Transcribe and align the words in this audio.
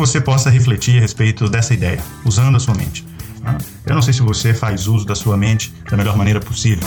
você 0.00 0.18
possa 0.18 0.48
refletir 0.48 0.96
a 0.96 1.00
respeito 1.00 1.46
dessa 1.46 1.74
ideia, 1.74 2.02
usando 2.24 2.56
a 2.56 2.58
sua 2.58 2.74
mente. 2.74 3.06
Tá? 3.42 3.58
Eu 3.84 3.94
não 3.94 4.00
sei 4.00 4.14
se 4.14 4.22
você 4.22 4.54
faz 4.54 4.86
uso 4.86 5.04
da 5.04 5.14
sua 5.14 5.36
mente 5.36 5.74
da 5.90 5.96
melhor 5.96 6.16
maneira 6.16 6.40
possível. 6.40 6.86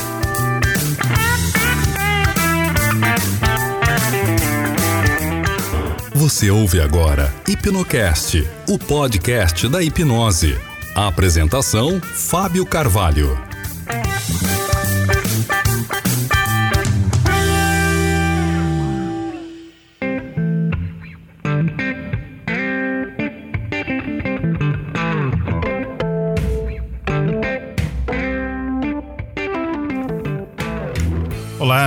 Você 6.16 6.50
ouve 6.50 6.82
agora 6.82 7.32
Hipnocast, 7.48 8.48
o 8.68 8.80
podcast 8.80 9.68
da 9.68 9.84
hipnose. 9.84 10.58
A 10.96 11.08
apresentação: 11.08 12.02
Fábio 12.02 12.66
Carvalho. 12.66 13.38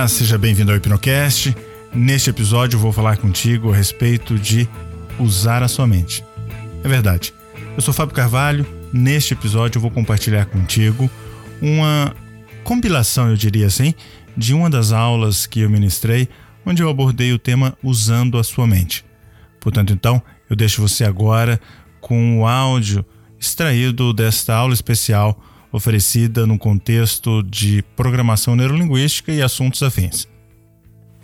Olá, 0.07 0.13
seja 0.13 0.37
bem-vindo 0.37 0.71
ao 0.71 0.77
Hipnocast. 0.77 1.53
Neste 1.93 2.29
episódio 2.29 2.79
vou 2.79 2.93
falar 2.93 3.17
contigo 3.17 3.73
a 3.73 3.75
respeito 3.75 4.39
de 4.39 4.65
usar 5.19 5.61
a 5.61 5.67
sua 5.67 5.85
mente. 5.85 6.23
É 6.81 6.87
verdade. 6.87 7.33
Eu 7.75 7.81
sou 7.81 7.93
Fábio 7.93 8.15
Carvalho. 8.15 8.65
Neste 8.93 9.33
episódio 9.33 9.79
eu 9.79 9.81
vou 9.81 9.91
compartilhar 9.91 10.45
contigo 10.45 11.11
uma 11.61 12.15
compilação, 12.63 13.29
eu 13.29 13.35
diria 13.35 13.67
assim, 13.67 13.93
de 14.37 14.53
uma 14.53 14.69
das 14.69 14.93
aulas 14.93 15.45
que 15.45 15.59
eu 15.59 15.69
ministrei, 15.69 16.29
onde 16.65 16.81
eu 16.81 16.89
abordei 16.89 17.33
o 17.33 17.37
tema 17.37 17.77
usando 17.83 18.37
a 18.37 18.45
sua 18.45 18.65
mente. 18.65 19.03
Portanto, 19.59 19.91
então, 19.91 20.21
eu 20.49 20.55
deixo 20.55 20.81
você 20.81 21.03
agora 21.03 21.59
com 21.99 22.39
o 22.39 22.47
áudio 22.47 23.05
extraído 23.37 24.13
desta 24.13 24.55
aula 24.55 24.73
especial 24.73 25.37
oferecida 25.71 26.45
no 26.47 26.57
contexto 26.57 27.43
de 27.43 27.83
programação 27.95 28.55
neurolinguística 28.55 29.31
e 29.31 29.41
assuntos 29.41 29.83
afins. 29.83 30.27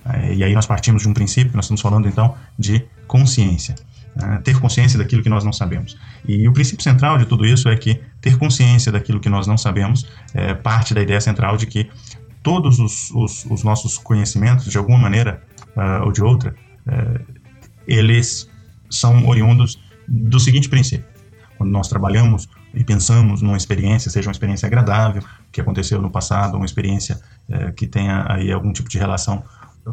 É, 0.05 0.33
e 0.33 0.43
aí 0.43 0.53
nós 0.53 0.65
partimos 0.65 1.03
de 1.03 1.07
um 1.07 1.13
princípio, 1.13 1.55
nós 1.55 1.65
estamos 1.65 1.81
falando 1.81 2.07
então 2.07 2.35
de 2.57 2.85
consciência. 3.07 3.75
Né? 4.15 4.39
ter 4.43 4.59
consciência 4.59 4.99
daquilo 4.99 5.23
que 5.23 5.29
nós 5.29 5.43
não 5.43 5.51
sabemos. 5.51 5.97
E 6.27 6.47
o 6.47 6.53
princípio 6.53 6.83
central 6.83 7.17
de 7.17 7.25
tudo 7.25 7.45
isso 7.45 7.67
é 7.67 7.75
que 7.75 7.99
ter 8.21 8.37
consciência 8.37 8.91
daquilo 8.91 9.19
que 9.19 9.29
nós 9.29 9.47
não 9.47 9.57
sabemos 9.57 10.05
é 10.33 10.53
parte 10.53 10.93
da 10.93 11.01
ideia 11.01 11.19
central 11.19 11.57
de 11.57 11.65
que 11.65 11.89
todos 12.43 12.77
os, 12.79 13.09
os, 13.11 13.45
os 13.45 13.63
nossos 13.63 13.97
conhecimentos, 13.97 14.65
de 14.65 14.77
alguma 14.77 14.99
maneira 14.99 15.41
uh, 15.75 16.05
ou 16.05 16.11
de 16.11 16.21
outra, 16.21 16.53
uh, 16.85 17.39
eles 17.87 18.49
são 18.89 19.27
oriundos 19.27 19.79
do 20.07 20.39
seguinte 20.39 20.69
princípio. 20.69 21.05
Quando 21.57 21.71
nós 21.71 21.87
trabalhamos 21.87 22.47
e 22.73 22.83
pensamos 22.83 23.41
numa 23.41 23.57
experiência, 23.57 24.09
seja 24.09 24.27
uma 24.27 24.31
experiência 24.31 24.67
agradável, 24.67 25.23
que 25.51 25.61
aconteceu 25.61 26.01
no 26.01 26.09
passado, 26.09 26.55
uma 26.55 26.65
experiência 26.65 27.19
uh, 27.49 27.71
que 27.73 27.87
tenha 27.87 28.25
aí 28.29 28.51
algum 28.51 28.73
tipo 28.73 28.89
de 28.89 28.97
relação 28.97 29.43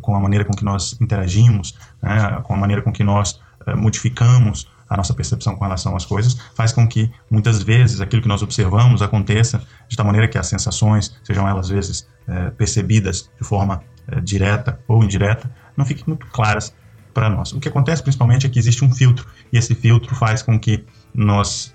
com 0.01 0.15
a 0.15 0.21
maneira 0.21 0.45
com 0.45 0.53
que 0.53 0.65
nós 0.65 0.97
interagimos, 1.01 1.77
né, 2.03 2.41
com 2.45 2.55
a 2.55 2.57
maneira 2.57 2.83
com 2.83 2.93
que 2.93 3.03
nós 3.03 3.41
uh, 3.67 3.77
modificamos 3.77 4.69
a 4.89 4.97
nossa 4.97 5.15
percepção 5.15 5.55
com 5.55 5.65
relação 5.65 5.95
às 5.95 6.05
coisas, 6.05 6.37
faz 6.55 6.73
com 6.73 6.87
que 6.87 7.11
muitas 7.31 7.63
vezes 7.63 8.01
aquilo 8.01 8.23
que 8.23 8.29
nós 8.29 8.43
observamos 8.43 9.03
aconteça 9.03 9.63
de 9.89 9.97
tal 9.97 10.05
maneira 10.05 10.27
que 10.27 10.37
as 10.37 10.49
sensações, 10.49 11.17
sejam 11.23 11.47
elas 11.47 11.67
às 11.67 11.71
vezes 11.71 12.09
uh, 12.27 12.51
percebidas 12.57 13.31
de 13.41 13.47
forma 13.47 13.83
uh, 14.13 14.21
direta 14.21 14.81
ou 14.89 15.05
indireta, 15.05 15.51
não 15.77 15.85
fiquem 15.85 16.05
muito 16.09 16.27
claras 16.27 16.75
para 17.15 17.29
nós. 17.29 17.53
O 17.53 17.61
que 17.61 17.69
acontece 17.69 18.03
principalmente 18.03 18.47
é 18.47 18.49
que 18.49 18.59
existe 18.59 18.85
um 18.85 18.93
filtro 18.93 19.27
e 19.53 19.59
esse 19.59 19.75
filtro 19.75 20.15
faz 20.15 20.43
com 20.43 20.59
que 20.59 20.85
nós 21.15 21.73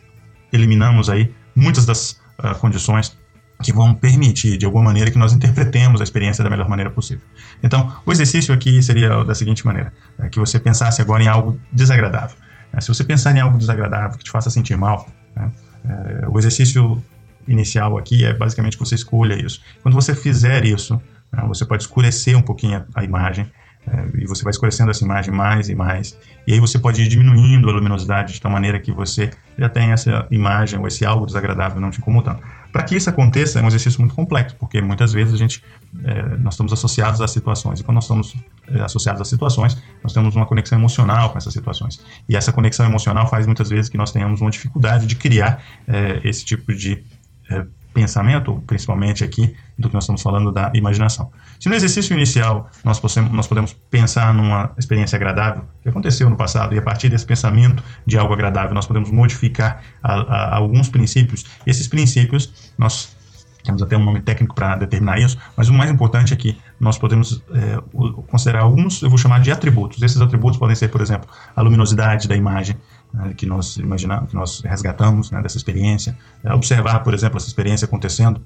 eliminamos 0.52 1.10
aí 1.10 1.34
muitas 1.56 1.86
das 1.86 2.20
condições 2.60 3.18
que 3.64 3.72
vão 3.72 3.94
permitir, 3.94 4.58
de 4.58 4.66
alguma 4.66 4.84
maneira, 4.84 5.10
que 5.10 5.18
nós 5.18 5.34
interpretemos 5.34 6.02
a 6.02 6.04
experiência 6.04 6.44
da 6.44 6.50
melhor 6.50 6.68
maneira 6.68 6.92
possível. 6.92 7.24
Então, 7.64 7.92
o 8.06 8.12
exercício 8.12 8.54
aqui 8.54 8.82
seria 8.84 9.24
da 9.24 9.34
seguinte 9.34 9.66
maneira: 9.66 9.94
é 10.20 10.28
que 10.28 10.40
você 10.40 10.60
pensasse 10.60 11.02
agora 11.02 11.24
em 11.24 11.28
algo 11.28 11.60
desagradável. 11.72 12.36
É, 12.74 12.82
se 12.82 12.88
você 12.88 13.04
pensar 13.04 13.36
em 13.36 13.40
algo 13.40 13.58
desagradável 13.58 14.18
que 14.18 14.24
te 14.24 14.32
faça 14.32 14.50
sentir 14.50 14.76
mal, 14.76 15.08
né, 15.36 15.52
é, 15.86 16.28
o 16.28 16.38
exercício 16.38 17.02
inicial 17.48 17.98
aqui 17.98 18.26
é 18.26 18.34
basicamente 18.34 18.78
que 18.78 18.84
você 18.84 18.96
escolha 18.96 19.36
isso. 19.36 19.62
Quando 19.82 19.94
você 19.94 20.14
fizer 20.14 20.66
isso, 20.66 21.02
né, 21.32 21.44
você 21.48 21.66
pode 21.66 21.84
escurecer 21.84 22.38
um 22.38 22.42
pouquinho 22.42 22.86
a, 22.94 23.02
a 23.02 23.04
imagem 23.04 23.50
é, 23.88 24.22
e 24.22 24.26
você 24.26 24.44
vai 24.44 24.52
escurecendo 24.52 24.92
essa 24.92 25.04
imagem 25.04 25.34
mais 25.34 25.70
e 25.70 25.76
mais. 25.76 26.18
E 26.48 26.54
aí 26.54 26.60
você 26.60 26.80
pode 26.80 27.02
ir 27.02 27.08
diminuindo 27.08 27.70
a 27.70 27.74
luminosidade 27.74 28.34
de 28.34 28.42
tal 28.42 28.52
maneira 28.52 28.80
que 28.80 28.92
você 28.92 29.30
já 29.58 29.70
tem 29.70 29.92
essa 29.92 30.28
imagem 30.32 30.80
ou 30.80 30.88
esse 30.88 31.06
algo 31.06 31.26
desagradável 31.26 31.80
não 31.80 31.92
te 31.92 32.00
incomodando. 32.00 32.40
Para 32.72 32.84
que 32.84 32.96
isso 32.96 33.10
aconteça 33.10 33.60
é 33.60 33.64
um 33.64 33.68
exercício 33.68 34.02
muito 34.02 34.14
complexo, 34.14 34.56
porque 34.60 34.82
muitas 34.82 35.14
vezes 35.14 35.34
a 35.34 35.38
gente, 35.38 35.64
é, 36.04 36.38
nós 36.38 36.56
estamos 36.56 36.74
associados 36.74 37.22
a 37.22 37.28
situações. 37.28 37.80
E 37.80 37.84
quando 37.84 37.96
nós 37.96 38.04
estamos 38.04 38.36
é, 38.68 38.82
associados 38.82 39.22
a 39.22 39.26
situações, 39.26 39.82
nós 40.04 40.12
temos 40.12 40.36
uma 40.36 40.46
conexão 40.46 40.78
emocional 40.78 41.30
com 41.30 41.38
essas 41.38 41.54
situações. 41.54 42.04
E 42.28 42.36
essa 42.36 42.52
conexão 42.52 42.86
emocional 42.86 43.28
faz 43.28 43.46
muitas 43.46 43.70
vezes 43.70 43.88
que 43.88 43.98
nós 43.98 44.12
tenhamos 44.12 44.42
uma 44.42 44.50
dificuldade 44.50 45.06
de 45.06 45.16
criar 45.16 45.64
é, 45.88 46.20
esse 46.24 46.44
tipo 46.44 46.74
de 46.74 47.02
é, 47.50 47.66
pensamento, 47.96 48.62
principalmente 48.68 49.24
aqui 49.24 49.56
do 49.80 49.88
que 49.88 49.94
nós 49.94 50.04
estamos 50.04 50.22
falando 50.22 50.52
da 50.52 50.70
imaginação. 50.76 51.32
Se 51.60 51.70
no 51.70 51.76
exercício 51.76 52.14
inicial 52.14 52.70
nós, 52.84 53.00
possamos, 53.00 53.32
nós 53.32 53.48
podemos 53.48 53.74
pensar 53.90 54.34
numa 54.34 54.72
experiência 54.78 55.16
agradável 55.16 55.64
que 55.82 55.88
aconteceu 55.88 56.30
no 56.30 56.36
passado 56.36 56.76
e 56.76 56.78
a 56.78 56.82
partir 56.82 57.08
desse 57.08 57.26
pensamento 57.26 57.82
de 58.06 58.18
algo 58.18 58.34
agradável 58.34 58.76
nós 58.76 58.86
podemos 58.86 59.10
modificar 59.10 59.82
a, 60.04 60.14
a, 60.14 60.56
alguns 60.58 60.90
princípios, 60.90 61.46
esses 61.66 61.88
princípios 61.88 62.74
nós 62.78 63.16
temos 63.64 63.82
até 63.82 63.98
um 63.98 64.04
nome 64.04 64.22
técnico 64.22 64.54
para 64.54 64.76
determinar 64.76 65.18
isso, 65.20 65.38
mas 65.58 65.70
o 65.70 65.74
mais 65.74 65.90
importante 65.90 66.34
é 66.34 66.38
que 66.38 66.56
nós 66.80 66.98
podemos 67.00 67.44
é, 67.52 67.80
considerar 68.28 68.62
alguns, 68.62 69.02
eu 69.02 69.10
vou 69.10 69.18
chamar 69.18 69.40
de 69.40 69.52
atributos. 69.52 70.02
Esses 70.04 70.22
atributos 70.22 70.60
podem 70.60 70.76
ser, 70.76 70.90
por 70.90 71.02
exemplo, 71.02 71.28
a 71.56 71.62
luminosidade 71.64 72.28
da 72.28 72.36
imagem, 72.36 72.76
né, 73.16 73.34
que 73.36 73.46
nós 73.46 73.78
imaginamos, 73.78 74.30
que 74.30 74.36
nós 74.36 74.62
resgatamos 74.62 75.32
né, 75.32 75.42
dessa 75.42 75.58
experiência, 75.58 76.18
é, 76.44 76.54
observar, 76.54 77.00
por 77.00 77.14
exemplo, 77.14 77.38
essa 77.38 77.48
experiência 77.48 77.86
acontecendo 77.86 78.42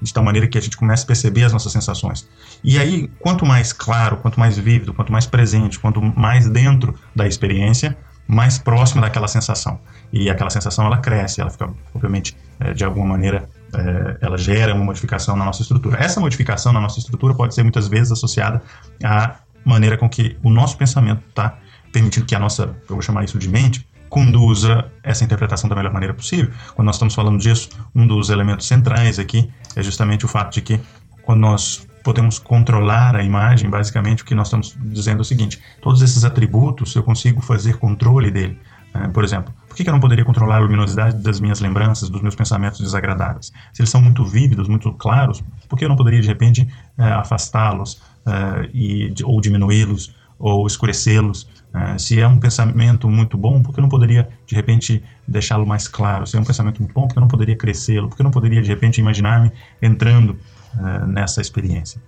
de 0.00 0.12
tal 0.12 0.24
maneira 0.24 0.46
que 0.46 0.58
a 0.58 0.60
gente 0.60 0.76
comece 0.76 1.04
a 1.04 1.06
perceber 1.06 1.44
as 1.44 1.52
nossas 1.52 1.72
sensações. 1.72 2.28
E 2.62 2.78
aí, 2.78 3.08
quanto 3.20 3.46
mais 3.46 3.72
claro, 3.72 4.16
quanto 4.18 4.38
mais 4.38 4.58
vívido, 4.58 4.92
quanto 4.92 5.12
mais 5.12 5.26
presente, 5.26 5.78
quanto 5.78 6.00
mais 6.00 6.48
dentro 6.48 6.94
da 7.14 7.26
experiência, 7.26 7.96
mais 8.26 8.58
próxima 8.58 9.02
daquela 9.02 9.28
sensação. 9.28 9.78
E 10.12 10.30
aquela 10.30 10.50
sensação 10.50 10.86
ela 10.86 10.98
cresce, 10.98 11.40
ela 11.40 11.50
fica, 11.50 11.68
obviamente, 11.94 12.36
é, 12.60 12.72
de 12.72 12.84
alguma 12.84 13.06
maneira, 13.06 13.48
é, 13.74 14.18
ela 14.20 14.38
gera 14.38 14.74
uma 14.74 14.84
modificação 14.84 15.36
na 15.36 15.44
nossa 15.44 15.62
estrutura. 15.62 15.98
Essa 15.98 16.20
modificação 16.20 16.72
na 16.72 16.80
nossa 16.80 16.98
estrutura 16.98 17.34
pode 17.34 17.54
ser 17.54 17.62
muitas 17.62 17.88
vezes 17.88 18.12
associada 18.12 18.62
à 19.02 19.36
maneira 19.64 19.96
com 19.96 20.08
que 20.08 20.36
o 20.42 20.50
nosso 20.50 20.76
pensamento 20.76 21.22
está 21.28 21.58
permitindo 21.92 22.26
que 22.26 22.34
a 22.34 22.38
nossa, 22.38 22.64
eu 22.64 22.96
vou 22.96 23.02
chamar 23.02 23.24
isso 23.24 23.38
de 23.38 23.48
mente, 23.48 23.86
conduza 24.14 24.92
essa 25.02 25.24
interpretação 25.24 25.68
da 25.68 25.74
melhor 25.74 25.92
maneira 25.92 26.14
possível. 26.14 26.52
Quando 26.76 26.86
nós 26.86 26.94
estamos 26.94 27.16
falando 27.16 27.36
disso, 27.36 27.68
um 27.92 28.06
dos 28.06 28.30
elementos 28.30 28.64
centrais 28.64 29.18
aqui 29.18 29.50
é 29.74 29.82
justamente 29.82 30.24
o 30.24 30.28
fato 30.28 30.54
de 30.54 30.62
que 30.62 30.80
quando 31.22 31.40
nós 31.40 31.84
podemos 32.04 32.38
controlar 32.38 33.16
a 33.16 33.24
imagem, 33.24 33.68
basicamente 33.68 34.22
o 34.22 34.24
que 34.24 34.32
nós 34.32 34.46
estamos 34.46 34.76
dizendo 34.84 35.18
é 35.18 35.22
o 35.22 35.24
seguinte: 35.24 35.60
todos 35.82 36.00
esses 36.00 36.24
atributos 36.24 36.94
eu 36.94 37.02
consigo 37.02 37.42
fazer 37.42 37.76
controle 37.78 38.30
dele. 38.30 38.56
É, 38.94 39.08
por 39.08 39.24
exemplo, 39.24 39.52
por 39.68 39.74
que 39.74 39.88
eu 39.88 39.92
não 39.92 39.98
poderia 39.98 40.24
controlar 40.24 40.58
a 40.58 40.60
luminosidade 40.60 41.16
das 41.16 41.40
minhas 41.40 41.58
lembranças, 41.58 42.08
dos 42.08 42.22
meus 42.22 42.36
pensamentos 42.36 42.78
desagradáveis? 42.78 43.52
Se 43.72 43.82
eles 43.82 43.90
são 43.90 44.00
muito 44.00 44.24
vívidos, 44.24 44.68
muito 44.68 44.92
claros, 44.92 45.42
por 45.68 45.76
que 45.76 45.84
eu 45.84 45.88
não 45.88 45.96
poderia 45.96 46.20
de 46.20 46.28
repente 46.28 46.68
é, 46.96 47.02
afastá-los 47.02 48.00
é, 48.24 48.70
e 48.72 49.12
ou 49.24 49.40
diminuí-los 49.40 50.14
ou 50.38 50.68
escurecê-los? 50.68 51.48
Uh, 51.74 51.98
se 51.98 52.20
é 52.20 52.28
um 52.28 52.38
pensamento 52.38 53.10
muito 53.10 53.36
bom, 53.36 53.60
por 53.60 53.74
que 53.74 53.80
eu 53.80 53.82
não 53.82 53.88
poderia, 53.88 54.28
de 54.46 54.54
repente, 54.54 55.02
deixá-lo 55.26 55.66
mais 55.66 55.88
claro? 55.88 56.24
Se 56.24 56.36
é 56.36 56.40
um 56.40 56.44
pensamento 56.44 56.80
muito 56.80 56.94
bom, 56.94 57.08
por 57.08 57.14
que 57.14 57.18
eu 57.18 57.22
não 57.22 57.28
poderia 57.28 57.56
crescê-lo? 57.56 58.08
Por 58.08 58.14
que 58.14 58.22
eu 58.22 58.24
não 58.24 58.30
poderia, 58.30 58.62
de 58.62 58.68
repente, 58.68 59.00
imaginar-me 59.00 59.50
entrando 59.82 60.38
uh, 60.76 61.06
nessa 61.06 61.40
experiência? 61.40 62.00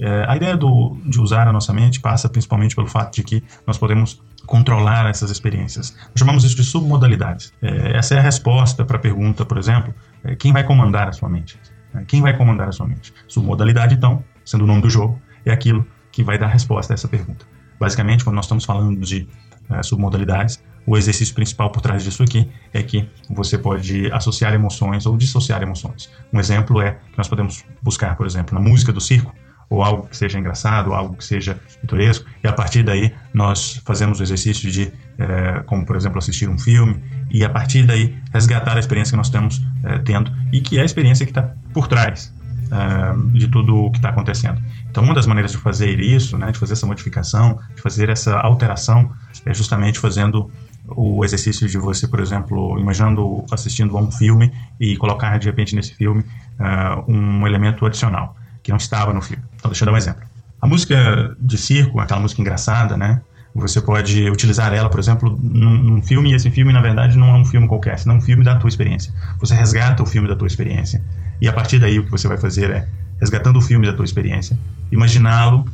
Uh, 0.00 0.24
a 0.26 0.36
ideia 0.36 0.56
do, 0.56 0.96
de 1.04 1.20
usar 1.20 1.46
a 1.46 1.52
nossa 1.52 1.70
mente 1.70 2.00
passa 2.00 2.30
principalmente 2.30 2.74
pelo 2.74 2.86
fato 2.86 3.14
de 3.16 3.22
que 3.22 3.44
nós 3.66 3.76
podemos 3.76 4.22
controlar 4.46 5.06
essas 5.10 5.30
experiências. 5.30 5.94
Nós 6.08 6.18
chamamos 6.18 6.42
isso 6.42 6.56
de 6.56 6.64
submodalidades. 6.64 7.52
essa 7.60 8.14
é 8.14 8.18
a 8.18 8.22
resposta 8.22 8.86
para 8.86 8.96
a 8.96 9.00
pergunta, 9.00 9.44
por 9.44 9.58
exemplo, 9.58 9.94
quem 10.38 10.50
vai 10.50 10.64
comandar 10.64 11.08
a 11.08 11.12
sua 11.12 11.28
mente? 11.28 11.58
quem 12.06 12.22
vai 12.22 12.36
comandar 12.36 12.68
a 12.68 12.72
sua 12.72 12.86
mente? 12.86 13.12
Submodalidade, 13.28 13.94
então, 13.94 14.24
sendo 14.44 14.64
o 14.64 14.66
nome 14.66 14.80
do 14.80 14.90
jogo, 14.90 15.20
é 15.44 15.52
aquilo 15.52 15.86
que 16.10 16.24
vai 16.24 16.38
dar 16.38 16.48
resposta 16.48 16.92
a 16.92 16.94
essa 16.94 17.08
pergunta. 17.08 17.44
Basicamente, 17.80 18.22
quando 18.22 18.36
nós 18.36 18.44
estamos 18.44 18.66
falando 18.66 19.00
de 19.00 19.26
uh, 19.70 19.82
submodalidades, 19.82 20.62
o 20.86 20.96
exercício 20.96 21.34
principal 21.34 21.70
por 21.70 21.80
trás 21.80 22.04
disso 22.04 22.22
aqui 22.22 22.50
é 22.72 22.82
que 22.82 23.08
você 23.28 23.56
pode 23.56 24.12
associar 24.12 24.52
emoções 24.52 25.06
ou 25.06 25.16
dissociar 25.16 25.62
emoções. 25.62 26.10
Um 26.32 26.38
exemplo 26.38 26.80
é 26.82 26.92
que 26.92 27.16
nós 27.16 27.26
podemos 27.26 27.64
buscar, 27.82 28.16
por 28.16 28.26
exemplo, 28.26 28.54
na 28.54 28.60
música 28.60 28.92
do 28.92 29.00
circo, 29.00 29.34
ou 29.70 29.82
algo 29.82 30.08
que 30.08 30.16
seja 30.16 30.38
engraçado, 30.38 30.88
ou 30.88 30.94
algo 30.94 31.16
que 31.16 31.24
seja 31.24 31.58
pitoresco, 31.80 32.26
e 32.42 32.48
a 32.48 32.52
partir 32.52 32.82
daí 32.82 33.14
nós 33.32 33.80
fazemos 33.84 34.18
o 34.18 34.22
exercício 34.22 34.70
de 34.70 34.92
é, 35.16 35.62
como 35.64 35.86
por 35.86 35.96
exemplo 35.96 36.18
assistir 36.18 36.48
um 36.48 36.58
filme, 36.58 37.00
e 37.30 37.44
a 37.44 37.48
partir 37.48 37.86
daí 37.86 38.18
resgatar 38.32 38.76
a 38.76 38.80
experiência 38.80 39.12
que 39.12 39.16
nós 39.16 39.28
estamos 39.28 39.62
é, 39.84 39.98
tendo 39.98 40.32
e 40.52 40.60
que 40.60 40.78
é 40.78 40.82
a 40.82 40.84
experiência 40.84 41.24
que 41.24 41.30
está 41.30 41.54
por 41.72 41.86
trás 41.86 42.34
é, 42.70 43.38
de 43.38 43.48
tudo 43.48 43.76
o 43.76 43.90
que 43.90 43.98
está 43.98 44.10
acontecendo. 44.10 44.60
Então, 44.90 45.02
uma 45.02 45.14
das 45.14 45.26
maneiras 45.26 45.52
de 45.52 45.58
fazer 45.58 46.00
isso, 46.00 46.36
né, 46.38 46.50
de 46.52 46.58
fazer 46.58 46.72
essa 46.74 46.86
modificação, 46.86 47.58
de 47.74 47.82
fazer 47.82 48.08
essa 48.08 48.38
alteração, 48.38 49.10
é 49.44 49.54
justamente 49.54 49.98
fazendo 49.98 50.50
o 50.88 51.24
exercício 51.24 51.68
de 51.68 51.78
você, 51.78 52.08
por 52.08 52.20
exemplo, 52.20 52.78
imaginando 52.78 53.44
assistindo 53.50 53.96
a 53.96 54.00
um 54.00 54.10
filme 54.10 54.52
e 54.78 54.96
colocar 54.96 55.38
de 55.38 55.46
repente 55.46 55.74
nesse 55.74 55.94
filme 55.94 56.22
uh, 56.58 57.10
um 57.10 57.46
elemento 57.46 57.86
adicional 57.86 58.36
que 58.62 58.70
não 58.70 58.78
estava 58.78 59.12
no 59.12 59.20
filme. 59.20 59.42
Então, 59.56 59.70
deixa 59.70 59.84
eu 59.84 59.86
dar 59.86 59.92
um 59.92 59.96
exemplo. 59.96 60.22
A 60.60 60.66
música 60.66 61.36
de 61.38 61.56
circo, 61.56 62.00
aquela 62.00 62.20
música 62.20 62.40
engraçada, 62.40 62.96
né? 62.96 63.20
Você 63.54 63.80
pode 63.80 64.30
utilizar 64.30 64.72
ela, 64.72 64.88
por 64.88 65.00
exemplo, 65.00 65.38
num, 65.42 65.76
num, 65.76 66.02
filme, 66.02 66.30
e 66.30 66.34
esse 66.34 66.50
filme, 66.50 66.72
na 66.72 66.80
verdade, 66.80 67.18
não 67.18 67.28
é 67.28 67.38
um 67.38 67.44
filme 67.44 67.66
qualquer, 67.66 67.98
senão 67.98 68.16
um 68.16 68.20
filme 68.20 68.44
da 68.44 68.56
tua 68.56 68.68
experiência. 68.68 69.12
Você 69.40 69.54
resgata 69.54 70.02
o 70.02 70.06
filme 70.06 70.28
da 70.28 70.36
tua 70.36 70.46
experiência. 70.46 71.02
E 71.40 71.48
a 71.48 71.52
partir 71.52 71.78
daí, 71.78 71.98
o 71.98 72.04
que 72.04 72.10
você 72.10 72.28
vai 72.28 72.38
fazer 72.38 72.70
é, 72.70 72.88
resgatando 73.20 73.58
o 73.58 73.60
filme 73.60 73.86
da 73.86 73.92
tua 73.92 74.04
experiência, 74.04 74.58
imaginá-lo 74.92 75.64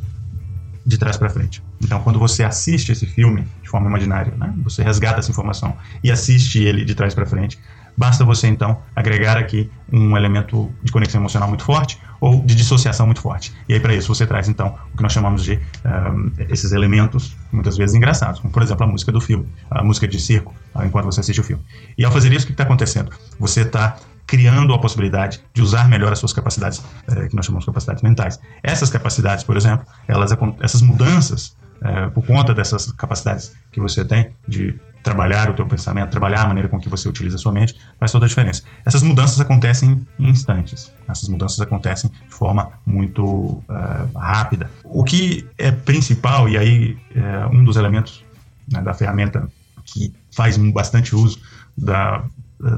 de 0.85 0.97
trás 0.97 1.17
para 1.17 1.29
frente. 1.29 1.61
Então, 1.81 2.01
quando 2.01 2.17
você 2.17 2.43
assiste 2.43 2.91
esse 2.91 3.05
filme 3.05 3.45
de 3.61 3.69
forma 3.69 3.87
imaginária, 3.87 4.33
né, 4.37 4.53
você 4.63 4.81
resgata 4.81 5.19
essa 5.19 5.29
informação 5.29 5.75
e 6.03 6.09
assiste 6.09 6.63
ele 6.63 6.85
de 6.85 6.95
trás 6.95 7.13
para 7.13 7.25
frente, 7.25 7.59
basta 7.95 8.23
você 8.23 8.47
então 8.47 8.79
agregar 8.95 9.37
aqui 9.37 9.69
um 9.91 10.15
elemento 10.15 10.71
de 10.81 10.91
conexão 10.91 11.19
emocional 11.19 11.49
muito 11.49 11.63
forte 11.63 11.99
ou 12.19 12.41
de 12.43 12.55
dissociação 12.55 13.05
muito 13.05 13.21
forte. 13.21 13.53
E 13.67 13.73
aí, 13.73 13.79
para 13.79 13.93
isso, 13.93 14.13
você 14.13 14.25
traz 14.25 14.47
então 14.49 14.75
o 14.93 14.97
que 14.97 15.03
nós 15.03 15.13
chamamos 15.13 15.43
de 15.43 15.59
um, 15.85 16.31
esses 16.49 16.71
elementos, 16.71 17.35
muitas 17.51 17.77
vezes 17.77 17.95
engraçados, 17.95 18.39
como 18.39 18.51
por 18.51 18.61
exemplo 18.61 18.83
a 18.83 18.87
música 18.87 19.11
do 19.11 19.21
filme, 19.21 19.47
a 19.69 19.83
música 19.83 20.07
de 20.07 20.19
circo, 20.19 20.53
enquanto 20.83 21.05
você 21.05 21.19
assiste 21.19 21.39
o 21.39 21.43
filme. 21.43 21.63
E 21.97 22.05
ao 22.05 22.11
fazer 22.11 22.31
isso, 22.33 22.45
o 22.45 22.47
que 22.47 22.53
está 22.53 22.63
acontecendo? 22.63 23.11
Você 23.39 23.61
está 23.61 23.97
criando 24.27 24.73
a 24.73 24.79
possibilidade 24.79 25.39
de 25.53 25.61
usar 25.61 25.87
melhor 25.87 26.11
as 26.11 26.19
suas 26.19 26.33
capacidades, 26.33 26.83
é, 27.07 27.29
que 27.29 27.35
nós 27.35 27.45
chamamos 27.45 27.63
de 27.63 27.67
capacidades 27.67 28.03
mentais. 28.03 28.39
Essas 28.61 28.89
capacidades, 28.89 29.43
por 29.43 29.55
exemplo, 29.55 29.87
elas, 30.05 30.35
essas 30.59 30.81
mudanças, 30.81 31.55
é, 31.81 32.07
por 32.09 32.25
conta 32.25 32.53
dessas 32.53 32.91
capacidades 32.91 33.53
que 33.71 33.79
você 33.79 34.03
tem 34.03 34.31
de 34.45 34.77
trabalhar 35.07 35.49
o 35.49 35.53
teu 35.53 35.65
pensamento, 35.65 36.09
trabalhar 36.09 36.41
a 36.41 36.47
maneira 36.47 36.67
com 36.67 36.77
que 36.79 36.89
você 36.89 37.07
utiliza 37.07 37.37
a 37.37 37.39
sua 37.39 37.53
mente, 37.53 37.75
faz 37.97 38.11
toda 38.11 38.25
a 38.25 38.27
diferença. 38.27 38.63
Essas 38.85 39.01
mudanças 39.01 39.39
acontecem 39.39 40.05
em 40.19 40.29
instantes. 40.29 40.91
Essas 41.07 41.29
mudanças 41.29 41.61
acontecem 41.61 42.11
de 42.11 42.33
forma 42.33 42.71
muito 42.85 43.23
uh, 43.23 44.17
rápida. 44.17 44.69
O 44.83 45.03
que 45.05 45.45
é 45.57 45.71
principal, 45.71 46.49
e 46.49 46.57
aí 46.57 46.97
é 47.15 47.45
um 47.47 47.63
dos 47.63 47.77
elementos 47.77 48.25
né, 48.71 48.81
da 48.81 48.93
ferramenta 48.93 49.47
que 49.85 50.13
faz 50.35 50.57
bastante 50.57 51.15
uso 51.15 51.39
da 51.77 52.23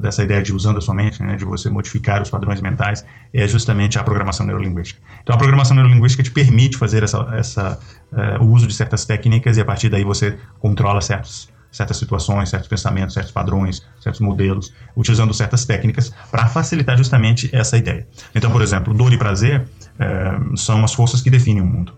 dessa 0.02 0.22
ideia 0.22 0.42
de 0.42 0.54
usando 0.54 0.78
a 0.78 0.82
sua 0.82 0.94
mente, 0.94 1.24
né, 1.24 1.38
de 1.38 1.46
você 1.46 1.70
modificar 1.70 2.22
os 2.22 2.30
padrões 2.30 2.60
mentais, 2.60 3.06
é 3.34 3.48
justamente 3.48 3.98
a 3.98 4.04
programação 4.04 4.46
neurolinguística. 4.46 5.00
Então, 5.24 5.34
a 5.34 5.38
programação 5.38 5.74
neurolinguística 5.74 6.22
te 6.22 6.32
permite 6.32 6.76
fazer 6.78 7.02
essa, 7.02 7.20
essa, 7.32 7.80
uh, 8.12 8.44
o 8.44 8.52
uso 8.52 8.68
de 8.68 8.74
certas 8.74 9.06
técnicas 9.06 9.56
e 9.56 9.62
a 9.62 9.66
partir 9.66 9.88
daí 9.88 10.04
você 10.04 10.38
controla 10.60 11.00
certos, 11.00 11.50
certas 11.72 11.98
situações, 11.98 12.50
certos 12.50 12.68
pensamentos, 12.68 13.14
certos 13.14 13.32
padrões, 13.32 13.86
certos 14.00 14.22
modelos, 14.22 14.74
utilizando 14.96 15.34
certas 15.34 15.66
técnicas 15.66 16.12
para 16.32 16.48
facilitar 16.48 16.98
justamente 16.98 17.50
essa 17.54 17.78
ideia. 17.78 18.08
Então, 18.34 18.52
por 18.52 18.62
exemplo, 18.62 18.94
dor 18.94 19.14
e 19.14 19.18
prazer 19.18 19.62
uh, 19.62 20.58
são 20.58 20.84
as 20.84 20.94
forças 20.94 21.22
que 21.22 21.30
definem 21.30 21.62
o 21.62 21.66
mundo. 21.66 21.98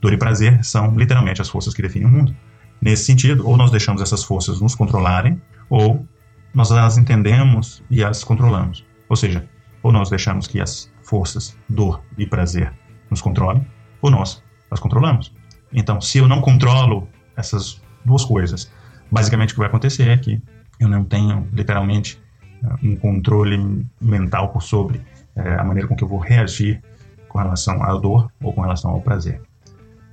Dor 0.00 0.12
e 0.12 0.16
prazer 0.16 0.64
são 0.64 0.96
literalmente 0.96 1.42
as 1.42 1.48
forças 1.48 1.74
que 1.74 1.82
definem 1.82 2.08
o 2.08 2.10
mundo. 2.10 2.34
Nesse 2.80 3.04
sentido, 3.04 3.46
ou 3.46 3.56
nós 3.56 3.70
deixamos 3.70 4.00
essas 4.00 4.24
forças 4.24 4.60
nos 4.60 4.74
controlarem, 4.74 5.40
ou 5.68 6.06
nós 6.54 6.72
as 6.72 6.96
entendemos 6.96 7.82
e 7.90 8.02
as 8.02 8.24
controlamos. 8.24 8.84
Ou 9.08 9.16
seja, 9.16 9.46
ou 9.82 9.92
nós 9.92 10.08
deixamos 10.08 10.46
que 10.46 10.60
as 10.60 10.90
forças 11.02 11.56
dor 11.68 12.02
e 12.16 12.26
prazer 12.26 12.72
nos 13.10 13.20
controlem, 13.20 13.66
ou 14.00 14.10
nós 14.10 14.42
as 14.70 14.80
controlamos. 14.80 15.32
Então, 15.72 16.00
se 16.00 16.18
eu 16.18 16.28
não 16.28 16.40
controlo 16.40 17.08
essas 17.36 17.80
duas 18.04 18.24
coisas, 18.24 18.70
basicamente 19.10 19.50
o 19.50 19.54
que 19.54 19.58
vai 19.58 19.68
acontecer 19.68 20.08
é 20.08 20.16
que 20.16 20.40
eu 20.78 20.88
não 20.88 21.04
tenho 21.04 21.46
literalmente 21.52 22.20
eh, 22.62 22.74
um 22.82 22.96
controle 22.96 23.86
mental 24.00 24.48
por 24.48 24.62
sobre 24.62 25.00
é, 25.36 25.54
a 25.54 25.64
maneira 25.64 25.88
com 25.88 25.96
que 25.96 26.02
eu 26.02 26.08
vou 26.08 26.18
reagir 26.18 26.82
com 27.28 27.38
relação 27.38 27.82
à 27.82 27.94
dor 27.96 28.30
ou 28.42 28.52
com 28.52 28.60
relação 28.60 28.90
ao 28.90 29.00
prazer. 29.00 29.40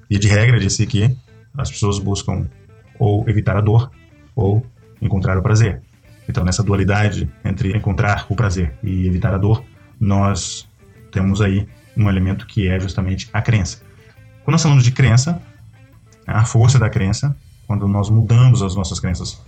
E 0.10 0.18
de 0.18 0.28
regra 0.28 0.60
disse 0.60 0.86
que 0.86 1.16
as 1.58 1.72
pessoas 1.72 2.00
buscam 2.00 2.48
ou 3.00 3.28
evitar 3.28 3.58
a 3.58 3.62
dor 3.62 3.92
ou 4.36 4.66
encontrar 5.02 5.38
o 5.38 5.42
prazer. 5.42 5.82
Então, 6.30 6.44
nessa 6.44 6.64
dualidade 6.64 7.30
entre 7.44 7.76
encontrar 7.76 8.26
o 8.30 8.36
prazer 8.36 8.74
e 8.84 9.08
evitar 9.08 9.34
a 9.34 9.38
dor, 9.38 9.64
nós 10.00 10.70
temos 11.12 11.42
aí 11.42 11.68
um 11.96 12.10
elemento 12.10 12.46
que 12.46 12.68
é 12.68 12.80
justamente 12.80 13.30
a 13.34 13.42
crença. 13.42 13.82
Quando 14.44 14.54
nós 14.54 14.62
falamos 14.62 14.84
de 14.84 14.92
crença, 14.92 15.42
a 16.26 16.46
força 16.46 16.78
da 16.78 16.90
crença, 16.90 17.36
quando 17.68 17.88
nós 17.88 18.10
mudamos 18.10 18.62
as 18.62 18.76
nossas 18.76 19.00
crenças, 19.00 19.44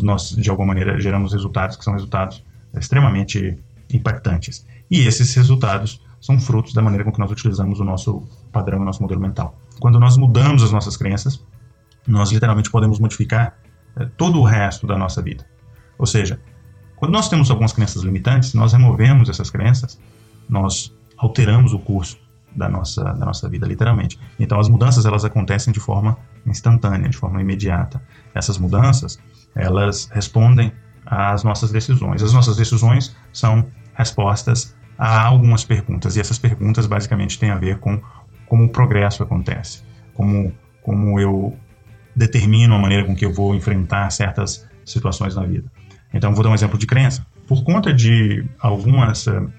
nós 0.00 0.30
de 0.30 0.48
alguma 0.48 0.68
maneira 0.68 0.98
geramos 1.00 1.32
resultados 1.32 1.76
que 1.76 1.84
são 1.84 1.92
resultados 1.92 2.42
extremamente 2.72 3.58
impactantes. 3.92 4.64
E 4.90 5.00
esses 5.00 5.34
resultados 5.34 6.00
são 6.20 6.38
frutos 6.40 6.72
da 6.72 6.80
maneira 6.80 7.04
com 7.04 7.12
que 7.12 7.18
nós 7.18 7.30
utilizamos 7.30 7.80
o 7.80 7.84
nosso 7.84 8.22
padrão, 8.52 8.80
o 8.80 8.84
nosso 8.84 9.02
modelo 9.02 9.20
mental. 9.20 9.58
Quando 9.80 9.98
nós 9.98 10.16
mudamos 10.16 10.62
as 10.62 10.70
nossas 10.70 10.96
crenças, 10.96 11.44
nós 12.06 12.30
literalmente 12.30 12.70
podemos 12.70 12.98
modificar 12.98 13.58
é, 13.96 14.06
todo 14.16 14.40
o 14.40 14.44
resto 14.44 14.86
da 14.86 14.96
nossa 14.96 15.20
vida. 15.20 15.44
Ou 15.98 16.06
seja, 16.06 16.40
quando 16.96 17.12
nós 17.12 17.28
temos 17.28 17.50
algumas 17.50 17.72
crenças 17.72 18.02
limitantes, 18.02 18.54
nós 18.54 18.72
removemos 18.72 19.28
essas 19.28 19.50
crenças, 19.50 20.00
nós 20.48 20.94
alteramos 21.18 21.72
o 21.72 21.78
curso 21.78 22.18
da 22.54 22.68
nossa, 22.68 23.02
da 23.02 23.26
nossa 23.26 23.48
vida, 23.48 23.66
literalmente. 23.66 24.18
Então, 24.38 24.58
as 24.60 24.68
mudanças, 24.68 25.04
elas 25.04 25.24
acontecem 25.24 25.72
de 25.72 25.80
forma 25.80 26.16
instantânea, 26.46 27.08
de 27.08 27.16
forma 27.16 27.40
imediata. 27.40 28.00
Essas 28.34 28.58
mudanças, 28.58 29.18
elas 29.54 30.08
respondem 30.12 30.72
às 31.04 31.42
nossas 31.42 31.70
decisões. 31.70 32.22
As 32.22 32.32
nossas 32.32 32.56
decisões 32.56 33.14
são 33.32 33.66
respostas 33.94 34.74
a 34.98 35.22
algumas 35.22 35.64
perguntas, 35.64 36.16
e 36.16 36.20
essas 36.20 36.38
perguntas, 36.38 36.86
basicamente, 36.86 37.38
têm 37.38 37.50
a 37.50 37.56
ver 37.56 37.78
com 37.78 38.00
como 38.46 38.64
o 38.64 38.68
progresso 38.68 39.22
acontece, 39.22 39.82
como, 40.14 40.52
como 40.82 41.18
eu 41.18 41.58
determino 42.14 42.74
a 42.74 42.78
maneira 42.78 43.04
com 43.04 43.14
que 43.14 43.24
eu 43.24 43.32
vou 43.32 43.54
enfrentar 43.54 44.08
certas 44.10 44.68
situações 44.84 45.34
na 45.34 45.44
vida. 45.44 45.70
Então, 46.12 46.32
vou 46.32 46.44
dar 46.44 46.50
um 46.50 46.54
exemplo 46.54 46.78
de 46.78 46.86
crença. 46.86 47.26
Por 47.48 47.64
conta 47.64 47.92
de 47.92 48.44
algumas, 48.60 49.26
uh, 49.26 49.50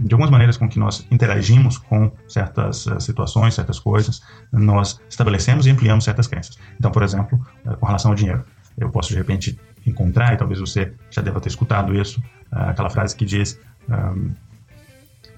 de 0.00 0.14
algumas 0.14 0.30
maneiras 0.30 0.56
com 0.56 0.68
que 0.68 0.78
nós 0.78 1.06
interagimos 1.10 1.78
com 1.78 2.12
certas 2.26 2.86
uh, 2.86 3.00
situações, 3.00 3.54
certas 3.54 3.78
coisas, 3.78 4.22
nós 4.52 5.00
estabelecemos 5.08 5.66
e 5.66 5.70
ampliamos 5.70 6.04
certas 6.04 6.26
crenças. 6.26 6.58
Então, 6.78 6.90
por 6.90 7.02
exemplo, 7.02 7.40
uh, 7.64 7.76
com 7.76 7.86
relação 7.86 8.10
ao 8.10 8.14
dinheiro. 8.14 8.44
Eu 8.76 8.90
posso, 8.90 9.08
de 9.08 9.16
repente, 9.16 9.58
encontrar, 9.86 10.34
e 10.34 10.36
talvez 10.36 10.60
você 10.60 10.92
já 11.10 11.22
deva 11.22 11.40
ter 11.40 11.48
escutado 11.48 11.94
isso, 11.94 12.22
aquela 12.50 12.90
frase 12.90 13.16
que 13.16 13.24
diz 13.24 13.58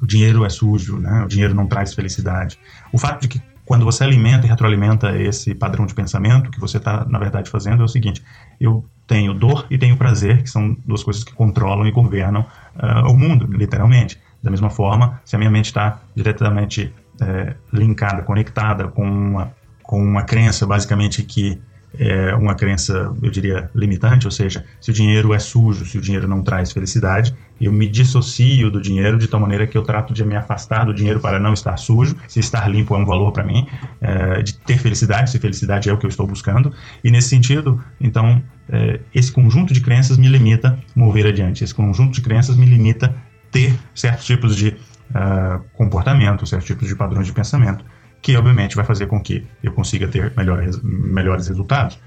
o 0.01 0.07
dinheiro 0.07 0.45
é 0.45 0.49
sujo, 0.49 0.99
né? 0.99 1.23
o 1.25 1.29
dinheiro 1.29 1.55
não 1.55 1.67
traz 1.67 1.95
felicidade. 1.95 2.59
O 2.93 2.99
fato 2.99 3.23
de 3.23 3.29
que 3.29 3.43
quando 3.65 3.85
você 3.85 4.03
alimenta 4.03 4.47
e 4.47 4.49
retroalimenta 4.49 5.17
esse 5.17 5.55
padrão 5.55 5.87
de 5.87 5.95
pensamento, 5.95 6.51
que 6.51 6.59
você 6.59 6.79
está, 6.79 7.05
na 7.05 7.19
verdade, 7.19 7.49
fazendo 7.49 7.83
é 7.83 7.85
o 7.85 7.89
seguinte: 7.89 8.23
eu 8.61 8.85
tenho 9.11 9.35
dor 9.35 9.67
e 9.69 9.77
tenho 9.77 9.97
prazer, 9.97 10.45
que 10.45 10.49
são 10.49 10.77
duas 10.87 11.03
coisas 11.03 11.25
que 11.25 11.33
controlam 11.33 11.85
e 11.85 11.91
governam 11.91 12.47
uh, 12.77 13.11
o 13.11 13.19
mundo, 13.19 13.45
literalmente. 13.51 14.17
Da 14.41 14.53
mesma 14.53 14.71
forma, 14.71 15.21
se 15.25 15.35
a 15.35 15.39
minha 15.39 15.51
mente 15.51 15.67
está 15.67 16.01
diretamente 16.15 16.95
é, 17.21 17.55
linkada, 17.73 18.23
conectada 18.23 18.89
com 18.89 19.05
uma, 19.05 19.53
com 19.83 20.03
uma 20.03 20.23
crença, 20.23 20.67
basicamente, 20.67 21.23
que 21.25 21.61
é 21.99 22.35
uma 22.35 22.55
crença, 22.55 23.13
eu 23.23 23.31
diria, 23.31 23.71
limitante, 23.75 24.27
ou 24.27 24.31
seja, 24.31 24.65
se 24.81 24.91
o 24.91 24.95
dinheiro 24.95 25.35
é 25.35 25.39
sujo, 25.39 25.85
se 25.85 25.99
o 25.99 26.01
dinheiro 26.01 26.29
não 26.29 26.43
traz 26.43 26.73
felicidade, 26.73 27.35
eu 27.61 27.73
me 27.73 27.89
dissocio 27.89 28.71
do 28.71 28.81
dinheiro 28.81 29.19
de 29.19 29.27
tal 29.29 29.41
maneira 29.41 29.67
que 29.67 29.77
eu 29.77 29.83
trato 29.83 30.15
de 30.15 30.25
me 30.25 30.37
afastar 30.37 30.85
do 30.85 30.95
dinheiro 30.95 31.21
para 31.21 31.39
não 31.39 31.53
estar 31.53 31.77
sujo, 31.77 32.17
se 32.29 32.41
estar 32.41 32.69
limpo 32.69 32.95
é 32.95 32.99
um 32.99 33.05
valor 33.05 33.33
para 33.33 33.45
mim, 33.45 33.67
é, 34.01 34.43
de 34.43 34.57
ter 34.59 34.79
felicidade, 34.79 35.31
se 35.31 35.39
felicidade 35.39 35.89
é 35.89 35.93
o 35.93 35.99
que 35.99 36.07
eu 36.07 36.11
estou 36.11 36.27
buscando, 36.27 36.73
e 37.03 37.11
nesse 37.11 37.29
sentido, 37.29 37.83
então, 38.01 38.43
é, 38.69 39.01
esse 39.15 39.33
conjunto 39.33 39.75
de 39.75 39.81
crenças 39.81 40.17
me 40.17 40.29
limita 40.29 40.79
mover 40.95 41.27
adiante, 41.27 41.65
esse 41.65 41.75
conjunto 41.75 42.15
de 42.15 42.21
crenças 42.21 42.57
me 42.57 42.67
limita 42.67 43.15
ter 43.51 43.75
certos 43.95 44.27
tipos 44.27 44.57
de 44.57 44.69
uh, 44.69 45.63
comportamento, 45.75 46.47
certos 46.47 46.67
tipos 46.67 46.89
de 46.89 46.95
padrões 46.95 47.27
de 47.27 47.33
pensamento, 47.33 47.85
que 48.23 48.37
obviamente 48.37 48.77
vai 48.77 48.85
fazer 48.85 49.07
com 49.07 49.21
que 49.21 49.47
eu 49.63 49.73
consiga 49.73 50.07
ter 50.09 50.33
melhores, 50.37 50.81
melhores 50.83 51.49
resultados. 51.49 51.99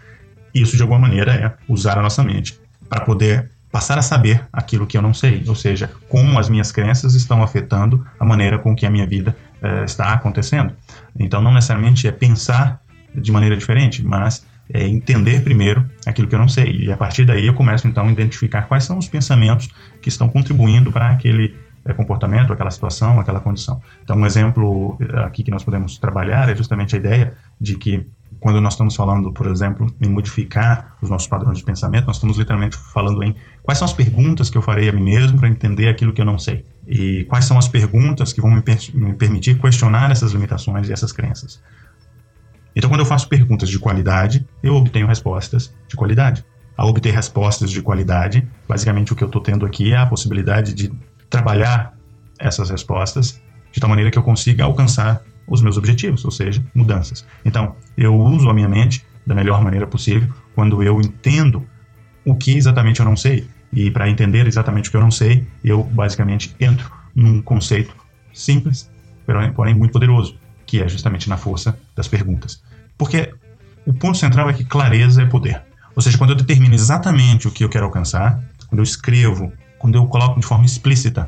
Isso, 0.54 0.76
de 0.76 0.82
alguma 0.82 1.00
maneira, 1.00 1.34
é 1.34 1.54
usar 1.68 1.98
a 1.98 2.02
nossa 2.02 2.24
mente 2.24 2.60
para 2.88 3.02
poder 3.02 3.50
passar 3.72 3.98
a 3.98 4.04
saber 4.04 4.46
aquilo 4.54 4.86
que 4.86 4.96
eu 4.96 5.02
não 5.02 5.16
sei, 5.16 5.44
ou 5.48 5.56
seja, 5.56 5.90
como 6.08 6.38
as 6.38 6.48
minhas 6.48 6.72
crenças 6.72 7.16
estão 7.16 7.42
afetando 7.42 8.06
a 8.20 8.24
maneira 8.24 8.60
com 8.60 8.76
que 8.76 8.86
a 8.86 8.90
minha 8.90 9.08
vida 9.08 9.36
uh, 9.64 9.84
está 9.84 10.14
acontecendo. 10.14 10.76
Então, 11.18 11.42
não 11.42 11.52
necessariamente 11.52 12.08
é 12.08 12.12
pensar 12.12 12.80
de 13.16 13.32
maneira 13.32 13.58
diferente, 13.58 14.06
mas 14.06 14.46
é 14.72 14.88
entender 14.88 15.44
primeiro 15.44 15.90
aquilo 16.06 16.28
que 16.28 16.36
eu 16.36 16.40
não 16.40 16.48
sei. 16.48 16.84
E 16.84 16.92
a 16.92 16.98
partir 16.98 17.26
daí 17.26 17.48
eu 17.48 17.54
começo 17.54 17.88
então 17.88 18.08
a 18.08 18.12
identificar 18.12 18.64
quais 18.64 18.84
são 18.84 18.98
os 18.98 19.08
pensamentos 19.08 19.70
que 20.02 20.10
estão 20.10 20.30
contribuindo 20.30 20.92
para 20.92 21.10
aquele 21.10 21.56
é, 21.86 21.94
comportamento, 21.94 22.54
aquela 22.54 22.72
situação, 22.72 23.20
aquela 23.20 23.40
condição. 23.40 23.82
Então, 24.04 24.16
um 24.16 24.26
exemplo 24.26 24.98
é, 25.00 25.20
aqui 25.20 25.44
que 25.44 25.52
nós 25.52 25.64
podemos 25.64 25.98
trabalhar 25.98 26.50
é 26.50 26.56
justamente 26.56 26.96
a 26.96 27.00
ideia 27.00 27.34
de 27.60 27.76
que 27.76 28.08
quando 28.40 28.60
nós 28.60 28.74
estamos 28.74 28.96
falando, 28.96 29.32
por 29.32 29.48
exemplo, 29.48 29.88
em 30.02 30.10
modificar 30.10 30.98
os 31.02 31.10
nossos 31.10 31.28
padrões 31.28 31.58
de 31.58 31.64
pensamento, 31.64 32.08
nós 32.08 32.18
estamos 32.18 32.38
literalmente 32.38 32.76
falando 32.76 33.24
em 33.24 33.34
quais 33.62 33.78
são 33.78 33.86
as 33.86 33.94
perguntas 33.94 34.50
que 34.50 34.58
eu 34.58 34.62
farei 34.62 34.90
a 34.90 34.92
mim 34.92 35.04
mesmo 35.04 35.40
para 35.40 35.48
entender 35.48 35.88
aquilo 35.88 36.12
que 36.12 36.20
eu 36.20 36.26
não 36.26 36.38
sei. 36.38 36.66
E 36.86 37.24
quais 37.26 37.46
são 37.46 37.58
as 37.58 37.70
perguntas 37.70 38.34
que 38.34 38.42
vão 38.42 38.52
me, 38.52 38.62
per 38.62 38.78
me 38.94 39.14
permitir 39.14 39.58
questionar 39.60 40.12
essas 40.12 40.34
limitações 40.34 40.90
e 40.90 40.94
essas 40.94 41.14
crenças. 41.14 41.62
Então, 42.76 42.90
quando 42.90 43.02
eu 43.02 43.06
faço 43.06 43.30
perguntas 43.30 43.70
de 43.70 43.80
qualidade, 43.80 44.46
eu 44.62 44.76
obtenho 44.76 45.08
respostas 45.08 45.74
de 45.88 45.96
qualidade. 45.96 46.44
Ao 46.76 46.90
obter 46.90 47.14
respostas 47.14 47.70
de 47.70 47.82
qualidade, 47.82 48.48
basicamente 48.68 49.14
o 49.14 49.16
que 49.16 49.24
eu 49.24 49.28
estou 49.28 49.42
tendo 49.42 49.66
aqui 49.66 49.94
é 49.94 49.98
a 49.98 50.06
possibilidade 50.08 50.74
de 50.74 50.92
trabalhar 51.34 51.98
essas 52.38 52.70
respostas 52.70 53.42
de 53.72 53.80
tal 53.80 53.90
maneira 53.90 54.12
que 54.12 54.20
eu 54.20 54.22
consiga 54.22 54.66
alcançar 54.66 55.24
os 55.48 55.64
meus 55.64 55.78
objetivos, 55.78 56.24
ou 56.24 56.30
seja, 56.30 56.64
mudanças. 56.76 57.26
Então, 57.44 57.76
eu 57.98 58.16
uso 58.16 58.48
a 58.52 58.54
minha 58.54 58.70
mente 58.70 59.04
da 59.26 59.34
melhor 59.34 59.60
maneira 59.64 59.88
possível 59.88 60.32
quando 60.54 60.84
eu 60.84 61.02
entendo 61.02 61.68
o 62.24 62.36
que 62.36 62.56
exatamente 62.56 63.00
eu 63.00 63.06
não 63.06 63.18
sei. 63.18 63.48
E 63.74 63.90
para 63.90 64.08
entender 64.08 64.46
exatamente 64.46 64.90
o 64.90 64.92
que 64.92 64.98
eu 64.98 65.02
não 65.02 65.10
sei, 65.10 65.48
eu 65.64 65.84
basicamente 65.84 66.56
entro 66.60 66.92
num 67.16 67.42
conceito 67.42 67.96
simples, 68.32 68.92
porém 69.56 69.74
muito 69.74 69.92
poderoso, 69.92 70.38
que 70.68 70.84
é 70.84 70.88
justamente 70.88 71.28
na 71.28 71.36
força 71.36 71.76
das 71.96 72.08
perguntas. 72.08 72.62
Porque 72.96 73.34
o 73.88 73.94
ponto 73.94 74.20
central 74.20 74.52
é 74.52 74.54
que 74.54 74.64
clareza 74.64 75.24
é 75.24 75.26
poder. 75.26 75.64
Ou 75.96 76.02
seja, 76.04 76.16
quando 76.16 76.30
eu 76.30 76.36
determino 76.36 76.76
exatamente 76.76 77.48
o 77.48 77.52
que 77.52 77.64
eu 77.64 77.70
quero 77.70 77.86
alcançar, 77.86 78.40
quando 78.68 78.80
eu 78.80 78.84
escrevo, 78.84 79.52
quando 79.84 79.96
eu 79.96 80.06
coloco 80.06 80.40
de 80.40 80.46
forma 80.46 80.64
explícita 80.64 81.28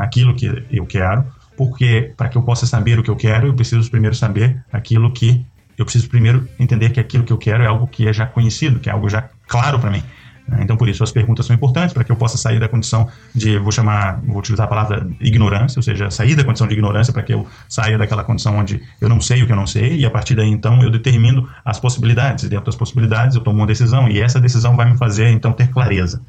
aquilo 0.00 0.34
que 0.34 0.66
eu 0.72 0.84
quero, 0.84 1.24
porque 1.56 2.12
para 2.16 2.28
que 2.28 2.36
eu 2.36 2.42
possa 2.42 2.66
saber 2.66 2.98
o 2.98 3.02
que 3.04 3.08
eu 3.08 3.14
quero, 3.14 3.46
eu 3.46 3.54
preciso 3.54 3.88
primeiro 3.88 4.16
saber 4.16 4.60
aquilo 4.72 5.12
que 5.12 5.46
eu 5.78 5.84
preciso 5.84 6.08
primeiro 6.08 6.48
entender 6.58 6.90
que 6.90 6.98
aquilo 6.98 7.22
que 7.22 7.32
eu 7.32 7.38
quero 7.38 7.62
é 7.62 7.66
algo 7.66 7.86
que 7.86 8.08
é 8.08 8.12
já 8.12 8.26
conhecido, 8.26 8.80
que 8.80 8.90
é 8.90 8.92
algo 8.92 9.08
já 9.08 9.28
claro 9.46 9.78
para 9.78 9.88
mim. 9.88 10.02
Né? 10.48 10.58
Então, 10.62 10.76
por 10.76 10.88
isso, 10.88 11.04
as 11.04 11.12
perguntas 11.12 11.46
são 11.46 11.54
importantes 11.54 11.94
para 11.94 12.02
que 12.02 12.10
eu 12.10 12.16
possa 12.16 12.36
sair 12.36 12.58
da 12.58 12.68
condição 12.68 13.08
de, 13.32 13.56
vou 13.56 13.70
chamar, 13.70 14.20
vou 14.20 14.38
utilizar 14.38 14.66
a 14.66 14.68
palavra 14.68 15.06
ignorância, 15.20 15.78
ou 15.78 15.82
seja, 15.84 16.10
sair 16.10 16.34
da 16.34 16.42
condição 16.42 16.66
de 16.66 16.74
ignorância 16.74 17.12
para 17.12 17.22
que 17.22 17.32
eu 17.32 17.46
saia 17.68 17.96
daquela 17.96 18.24
condição 18.24 18.58
onde 18.58 18.82
eu 19.00 19.08
não 19.08 19.20
sei 19.20 19.44
o 19.44 19.46
que 19.46 19.52
eu 19.52 19.56
não 19.56 19.66
sei, 19.66 19.96
e 19.96 20.04
a 20.04 20.10
partir 20.10 20.34
daí, 20.34 20.48
então, 20.48 20.82
eu 20.82 20.90
determino 20.90 21.48
as 21.64 21.78
possibilidades, 21.78 22.42
e 22.42 22.48
dentro 22.48 22.66
das 22.66 22.74
possibilidades 22.74 23.36
eu 23.36 23.42
tomo 23.42 23.58
uma 23.58 23.66
decisão, 23.66 24.08
e 24.08 24.20
essa 24.20 24.40
decisão 24.40 24.74
vai 24.76 24.90
me 24.90 24.98
fazer, 24.98 25.30
então, 25.30 25.52
ter 25.52 25.68
clareza 25.68 26.20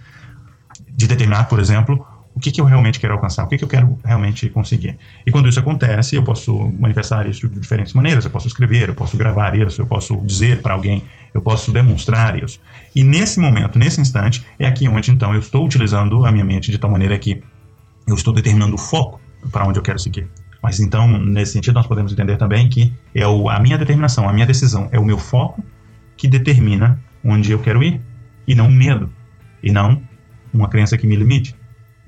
de 1.01 1.07
determinar, 1.07 1.45
por 1.45 1.59
exemplo, 1.59 2.05
o 2.33 2.39
que, 2.39 2.51
que 2.51 2.61
eu 2.61 2.65
realmente 2.65 2.99
quero 2.99 3.13
alcançar, 3.13 3.43
o 3.43 3.47
que, 3.47 3.57
que 3.57 3.63
eu 3.63 3.67
quero 3.67 3.97
realmente 4.05 4.49
conseguir. 4.49 4.97
E 5.25 5.31
quando 5.31 5.49
isso 5.49 5.59
acontece, 5.59 6.15
eu 6.15 6.23
posso 6.23 6.71
manifestar 6.79 7.27
isso 7.27 7.49
de 7.49 7.59
diferentes 7.59 7.93
maneiras. 7.93 8.23
Eu 8.23 8.31
posso 8.31 8.47
escrever, 8.47 8.89
eu 8.89 8.95
posso 8.95 9.17
gravar 9.17 9.57
isso, 9.57 9.81
eu 9.81 9.85
posso 9.85 10.15
dizer 10.17 10.61
para 10.61 10.73
alguém, 10.73 11.03
eu 11.33 11.41
posso 11.41 11.71
demonstrar 11.71 12.41
isso. 12.41 12.59
E 12.95 13.03
nesse 13.03 13.39
momento, 13.39 13.77
nesse 13.77 13.99
instante, 13.99 14.45
é 14.57 14.65
aqui 14.65 14.87
onde 14.87 15.11
então 15.11 15.33
eu 15.33 15.39
estou 15.39 15.65
utilizando 15.65 16.25
a 16.25 16.31
minha 16.31 16.45
mente 16.45 16.71
de 16.71 16.77
tal 16.77 16.89
maneira 16.89 17.17
que 17.17 17.43
eu 18.07 18.15
estou 18.15 18.33
determinando 18.33 18.75
o 18.75 18.77
foco 18.77 19.19
para 19.51 19.67
onde 19.67 19.79
eu 19.79 19.83
quero 19.83 19.99
seguir. 19.99 20.27
Mas 20.63 20.79
então, 20.79 21.07
nesse 21.17 21.53
sentido, 21.53 21.73
nós 21.73 21.87
podemos 21.87 22.13
entender 22.13 22.37
também 22.37 22.69
que 22.69 22.93
é 23.15 23.27
o, 23.27 23.49
a 23.49 23.59
minha 23.59 23.77
determinação, 23.77 24.29
a 24.29 24.33
minha 24.33 24.45
decisão, 24.45 24.87
é 24.91 24.99
o 24.99 25.03
meu 25.03 25.17
foco 25.17 25.63
que 26.15 26.27
determina 26.27 27.01
onde 27.23 27.51
eu 27.51 27.59
quero 27.59 27.83
ir, 27.83 27.99
e 28.47 28.55
não 28.55 28.67
o 28.67 28.71
medo, 28.71 29.11
e 29.61 29.71
não 29.71 30.01
uma 30.53 30.69
crença 30.69 30.97
que 30.97 31.07
me 31.07 31.15
limite 31.15 31.55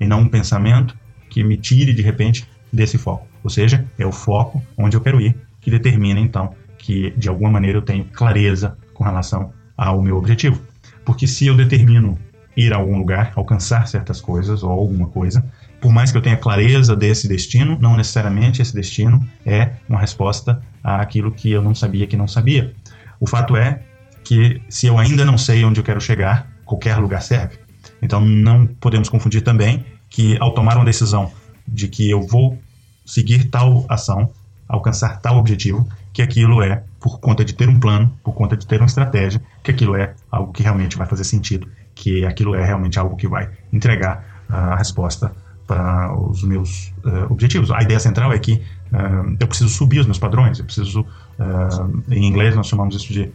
e 0.00 0.06
não 0.06 0.20
um 0.20 0.28
pensamento 0.28 0.96
que 1.30 1.42
me 1.42 1.56
tire 1.56 1.92
de 1.92 2.02
repente 2.02 2.48
desse 2.72 2.98
foco. 2.98 3.26
Ou 3.42 3.50
seja, 3.50 3.84
é 3.98 4.06
o 4.06 4.12
foco 4.12 4.62
onde 4.76 4.96
eu 4.96 5.00
quero 5.00 5.20
ir 5.20 5.36
que 5.60 5.70
determina 5.70 6.20
então 6.20 6.54
que 6.78 7.10
de 7.16 7.28
alguma 7.28 7.50
maneira 7.50 7.78
eu 7.78 7.82
tenho 7.82 8.04
clareza 8.04 8.76
com 8.92 9.04
relação 9.04 9.52
ao 9.76 10.02
meu 10.02 10.16
objetivo. 10.16 10.60
Porque 11.04 11.26
se 11.26 11.46
eu 11.46 11.56
determino 11.56 12.18
ir 12.56 12.72
a 12.72 12.76
algum 12.76 12.98
lugar, 12.98 13.32
alcançar 13.34 13.88
certas 13.88 14.20
coisas 14.20 14.62
ou 14.62 14.70
alguma 14.70 15.08
coisa, 15.08 15.44
por 15.80 15.92
mais 15.92 16.12
que 16.12 16.18
eu 16.18 16.22
tenha 16.22 16.36
clareza 16.36 16.94
desse 16.94 17.26
destino, 17.26 17.78
não 17.80 17.96
necessariamente 17.96 18.62
esse 18.62 18.74
destino 18.74 19.26
é 19.44 19.70
uma 19.88 19.98
resposta 20.00 20.62
àquilo 20.82 21.32
que 21.32 21.50
eu 21.50 21.62
não 21.62 21.74
sabia 21.74 22.06
que 22.06 22.16
não 22.16 22.28
sabia. 22.28 22.72
O 23.18 23.26
fato 23.26 23.56
é 23.56 23.82
que 24.22 24.60
se 24.68 24.86
eu 24.86 24.98
ainda 24.98 25.24
não 25.24 25.36
sei 25.36 25.64
onde 25.64 25.80
eu 25.80 25.84
quero 25.84 26.00
chegar, 26.00 26.48
qualquer 26.64 26.96
lugar 26.96 27.22
serve. 27.22 27.58
Então 28.04 28.20
não 28.20 28.66
podemos 28.66 29.08
confundir 29.08 29.42
também 29.42 29.84
que 30.10 30.36
ao 30.38 30.52
tomar 30.52 30.76
uma 30.76 30.84
decisão 30.84 31.32
de 31.66 31.88
que 31.88 32.08
eu 32.08 32.22
vou 32.22 32.58
seguir 33.04 33.48
tal 33.50 33.84
ação, 33.88 34.30
alcançar 34.68 35.20
tal 35.20 35.38
objetivo, 35.38 35.88
que 36.12 36.22
aquilo 36.22 36.62
é 36.62 36.84
por 37.00 37.18
conta 37.18 37.44
de 37.44 37.54
ter 37.54 37.68
um 37.68 37.80
plano, 37.80 38.12
por 38.22 38.34
conta 38.34 38.56
de 38.56 38.66
ter 38.66 38.80
uma 38.80 38.86
estratégia, 38.86 39.40
que 39.62 39.70
aquilo 39.70 39.96
é 39.96 40.14
algo 40.30 40.52
que 40.52 40.62
realmente 40.62 40.96
vai 40.96 41.06
fazer 41.06 41.24
sentido, 41.24 41.66
que 41.94 42.24
aquilo 42.24 42.54
é 42.54 42.64
realmente 42.64 42.98
algo 42.98 43.16
que 43.16 43.26
vai 43.26 43.50
entregar 43.72 44.24
a 44.48 44.76
resposta 44.76 45.32
para 45.66 46.14
os 46.14 46.42
meus 46.42 46.92
uh, 47.04 47.30
objetivos. 47.30 47.70
A 47.70 47.82
ideia 47.82 47.98
central 47.98 48.32
é 48.32 48.38
que 48.38 48.54
uh, 48.92 49.36
eu 49.40 49.46
preciso 49.46 49.70
subir 49.70 50.00
os 50.00 50.06
meus 50.06 50.18
padrões, 50.18 50.58
eu 50.58 50.64
preciso, 50.64 51.00
uh, 51.00 52.02
em 52.10 52.26
inglês 52.26 52.54
nós 52.54 52.66
chamamos 52.66 52.94
isso 52.94 53.12
de 53.12 53.30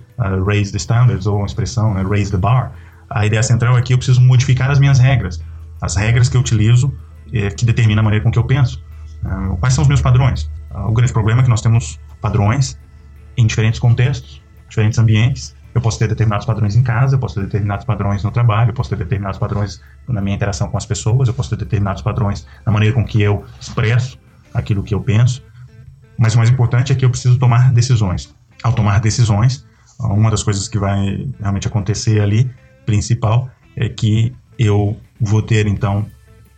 raise 0.45 0.71
the 0.71 0.77
standards, 0.77 1.25
ou 1.25 1.37
uma 1.37 1.45
expressão, 1.45 1.93
né, 1.93 2.03
raise 2.03 2.31
the 2.31 2.37
bar. 2.37 2.71
A 3.09 3.25
ideia 3.25 3.41
central 3.41 3.77
é 3.77 3.81
que 3.81 3.93
eu 3.93 3.97
preciso 3.97 4.21
modificar 4.21 4.69
as 4.69 4.79
minhas 4.79 4.99
regras, 4.99 5.41
as 5.81 5.95
regras 5.95 6.29
que 6.29 6.37
eu 6.37 6.41
utilizo, 6.41 6.93
é, 7.33 7.49
que 7.49 7.65
determinam 7.65 8.01
a 8.01 8.03
maneira 8.03 8.23
com 8.23 8.31
que 8.31 8.39
eu 8.39 8.43
penso. 8.43 8.83
Uh, 9.23 9.57
quais 9.57 9.73
são 9.73 9.81
os 9.81 9.87
meus 9.87 10.01
padrões? 10.01 10.49
Uh, 10.71 10.87
o 10.87 10.93
grande 10.93 11.11
problema 11.11 11.41
é 11.41 11.43
que 11.43 11.49
nós 11.49 11.61
temos 11.61 11.99
padrões 12.21 12.77
em 13.37 13.45
diferentes 13.45 13.79
contextos, 13.79 14.41
diferentes 14.69 14.97
ambientes. 14.99 15.55
Eu 15.73 15.81
posso 15.81 15.99
ter 15.99 16.07
determinados 16.07 16.45
padrões 16.45 16.75
em 16.75 16.81
casa, 16.81 17.15
eu 17.15 17.19
posso 17.19 17.35
ter 17.35 17.41
determinados 17.41 17.85
padrões 17.85 18.23
no 18.23 18.31
trabalho, 18.31 18.69
eu 18.69 18.73
posso 18.73 18.89
ter 18.89 18.97
determinados 18.97 19.37
padrões 19.37 19.81
na 20.07 20.21
minha 20.21 20.35
interação 20.35 20.69
com 20.69 20.77
as 20.77 20.85
pessoas, 20.85 21.27
eu 21.27 21.33
posso 21.33 21.49
ter 21.51 21.57
determinados 21.57 22.01
padrões 22.01 22.45
na 22.65 22.71
maneira 22.71 22.95
com 22.95 23.05
que 23.05 23.21
eu 23.21 23.45
expresso 23.59 24.17
aquilo 24.53 24.83
que 24.83 24.93
eu 24.93 25.01
penso. 25.01 25.43
Mas 26.17 26.33
o 26.33 26.37
mais 26.37 26.49
importante 26.49 26.91
é 26.91 26.95
que 26.95 27.05
eu 27.05 27.09
preciso 27.09 27.37
tomar 27.37 27.71
decisões. 27.71 28.33
Ao 28.63 28.73
tomar 28.73 28.99
decisões, 28.99 29.65
uma 29.99 30.31
das 30.31 30.43
coisas 30.43 30.67
que 30.67 30.77
vai 30.77 31.29
realmente 31.39 31.67
acontecer 31.67 32.19
ali, 32.19 32.49
principal, 32.89 33.49
é 33.75 33.87
que 33.87 34.33
eu 34.57 34.99
vou 35.21 35.43
ter 35.43 35.67
então 35.67 36.07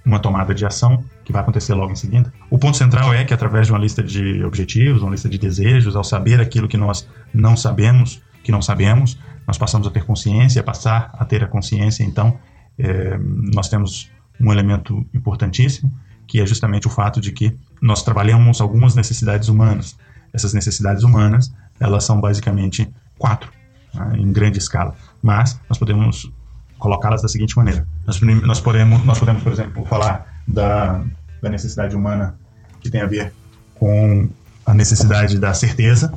uma 0.05 0.17
tomada 0.17 0.55
de 0.55 0.65
ação 0.65 1.03
que 1.25 1.33
vai 1.33 1.41
acontecer 1.41 1.73
logo 1.73 1.91
em 1.91 1.95
seguida. 1.95 2.33
O 2.49 2.57
ponto 2.57 2.77
central 2.77 3.13
é 3.13 3.25
que 3.25 3.33
através 3.33 3.67
de 3.67 3.73
uma 3.73 3.79
lista 3.79 4.01
de 4.01 4.43
objetivos, 4.45 5.01
uma 5.01 5.11
lista 5.11 5.27
de 5.27 5.37
desejos, 5.37 5.95
ao 5.95 6.03
saber 6.03 6.39
aquilo 6.39 6.69
que 6.69 6.77
nós 6.77 7.07
não 7.33 7.57
sabemos, 7.57 8.21
que 8.43 8.51
não 8.51 8.61
sabemos, 8.61 9.19
nós 9.45 9.57
passamos 9.57 9.85
a 9.85 9.91
ter 9.91 10.05
consciência, 10.05 10.63
passar 10.63 11.11
a 11.13 11.25
ter 11.25 11.43
a 11.43 11.47
consciência, 11.47 12.03
então 12.03 12.39
é, 12.79 13.19
nós 13.53 13.67
temos 13.67 14.09
um 14.39 14.51
elemento 14.51 15.05
importantíssimo, 15.13 15.91
que 16.25 16.39
é 16.39 16.45
justamente 16.45 16.87
o 16.87 16.89
fato 16.89 17.19
de 17.19 17.33
que 17.33 17.55
nós 17.81 18.03
trabalhamos 18.03 18.61
algumas 18.61 18.95
necessidades 18.95 19.49
humanas. 19.49 19.97
Essas 20.33 20.53
necessidades 20.53 21.03
humanas, 21.03 21.53
elas 21.77 22.05
são 22.05 22.21
basicamente 22.21 22.89
quatro, 23.17 23.51
né, 23.93 24.13
em 24.17 24.31
grande 24.31 24.57
escala, 24.57 24.95
mas 25.21 25.59
nós 25.69 25.77
podemos 25.77 26.31
colocá-las 26.77 27.21
da 27.21 27.27
seguinte 27.27 27.55
maneira. 27.55 27.87
Nós, 28.05 28.19
nós, 28.21 28.59
podemos, 28.59 29.05
nós 29.05 29.19
podemos, 29.19 29.43
por 29.43 29.51
exemplo, 29.51 29.85
falar 29.85 30.25
da, 30.47 31.03
da 31.41 31.49
necessidade 31.49 31.95
humana 31.95 32.35
que 32.79 32.89
tem 32.89 33.01
a 33.01 33.05
ver 33.05 33.33
com 33.75 34.27
a 34.65 34.73
necessidade 34.73 35.37
da 35.39 35.53
certeza. 35.53 36.11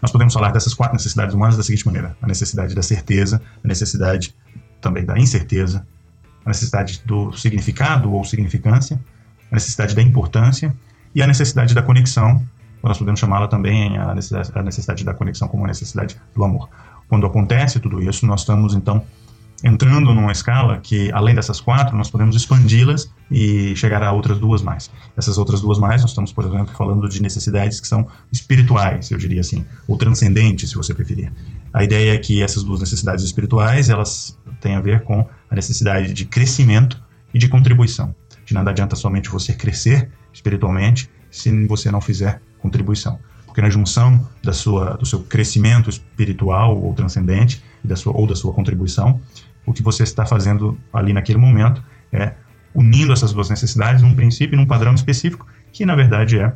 Nós 0.00 0.12
podemos 0.12 0.34
falar 0.34 0.50
dessas 0.52 0.74
quatro 0.74 0.94
necessidades 0.94 1.34
humanas 1.34 1.56
da 1.56 1.62
seguinte 1.62 1.86
maneira: 1.86 2.16
a 2.20 2.26
necessidade 2.26 2.74
da 2.74 2.82
certeza, 2.82 3.40
a 3.64 3.68
necessidade 3.68 4.34
também 4.80 5.04
da 5.04 5.18
incerteza, 5.18 5.86
a 6.44 6.48
necessidade 6.50 7.02
do 7.06 7.32
significado 7.32 8.12
ou 8.12 8.24
significância, 8.24 9.00
a 9.50 9.54
necessidade 9.54 9.94
da 9.94 10.02
importância 10.02 10.74
e 11.14 11.22
a 11.22 11.26
necessidade 11.26 11.74
da 11.74 11.82
conexão. 11.82 12.44
Nós 12.82 12.98
podemos 12.98 13.20
chamá-la 13.20 13.46
também 13.46 13.96
a 13.96 14.12
necessidade, 14.12 14.50
a 14.54 14.62
necessidade 14.62 15.04
da 15.04 15.14
conexão 15.14 15.46
como 15.46 15.64
a 15.64 15.68
necessidade 15.68 16.20
do 16.34 16.42
amor. 16.42 16.68
Quando 17.12 17.26
acontece 17.26 17.78
tudo 17.78 18.00
isso, 18.00 18.24
nós 18.24 18.40
estamos 18.40 18.72
então 18.72 19.04
entrando 19.62 20.14
numa 20.14 20.32
escala 20.32 20.78
que, 20.78 21.12
além 21.12 21.34
dessas 21.34 21.60
quatro, 21.60 21.94
nós 21.94 22.10
podemos 22.10 22.34
expandi-las 22.34 23.12
e 23.30 23.76
chegar 23.76 24.02
a 24.02 24.12
outras 24.12 24.38
duas 24.38 24.62
mais. 24.62 24.90
Essas 25.14 25.36
outras 25.36 25.60
duas 25.60 25.78
mais, 25.78 26.00
nós 26.00 26.12
estamos, 26.12 26.32
por 26.32 26.46
exemplo, 26.46 26.74
falando 26.74 27.06
de 27.10 27.20
necessidades 27.20 27.80
que 27.80 27.86
são 27.86 28.06
espirituais, 28.32 29.10
eu 29.10 29.18
diria 29.18 29.42
assim, 29.42 29.62
ou 29.86 29.98
transcendentes, 29.98 30.70
se 30.70 30.74
você 30.74 30.94
preferir. 30.94 31.30
A 31.70 31.84
ideia 31.84 32.14
é 32.14 32.18
que 32.18 32.42
essas 32.42 32.64
duas 32.64 32.80
necessidades 32.80 33.22
espirituais, 33.22 33.90
elas 33.90 34.38
têm 34.62 34.74
a 34.74 34.80
ver 34.80 35.02
com 35.02 35.28
a 35.50 35.54
necessidade 35.54 36.14
de 36.14 36.24
crescimento 36.24 36.98
e 37.34 37.38
de 37.38 37.46
contribuição. 37.46 38.14
De 38.46 38.54
nada 38.54 38.70
adianta 38.70 38.96
somente 38.96 39.28
você 39.28 39.52
crescer 39.52 40.10
espiritualmente 40.32 41.10
se 41.30 41.66
você 41.66 41.90
não 41.90 42.00
fizer 42.00 42.40
contribuição. 42.58 43.18
Porque 43.52 43.60
na 43.60 43.68
junção 43.68 44.26
da 44.42 44.54
sua, 44.54 44.96
do 44.96 45.04
seu 45.04 45.20
crescimento 45.20 45.90
espiritual 45.90 46.74
ou 46.82 46.94
transcendente 46.94 47.62
e 47.84 47.86
da 47.86 47.94
sua, 47.94 48.16
ou 48.16 48.26
da 48.26 48.34
sua 48.34 48.50
contribuição, 48.54 49.20
o 49.66 49.74
que 49.74 49.82
você 49.82 50.04
está 50.04 50.24
fazendo 50.24 50.78
ali 50.90 51.12
naquele 51.12 51.38
momento 51.38 51.84
é 52.10 52.32
unindo 52.74 53.12
essas 53.12 53.30
duas 53.30 53.50
necessidades 53.50 54.00
num 54.00 54.14
princípio 54.14 54.56
num 54.56 54.64
padrão 54.64 54.94
específico, 54.94 55.46
que 55.70 55.84
na 55.84 55.94
verdade 55.94 56.38
é 56.38 56.54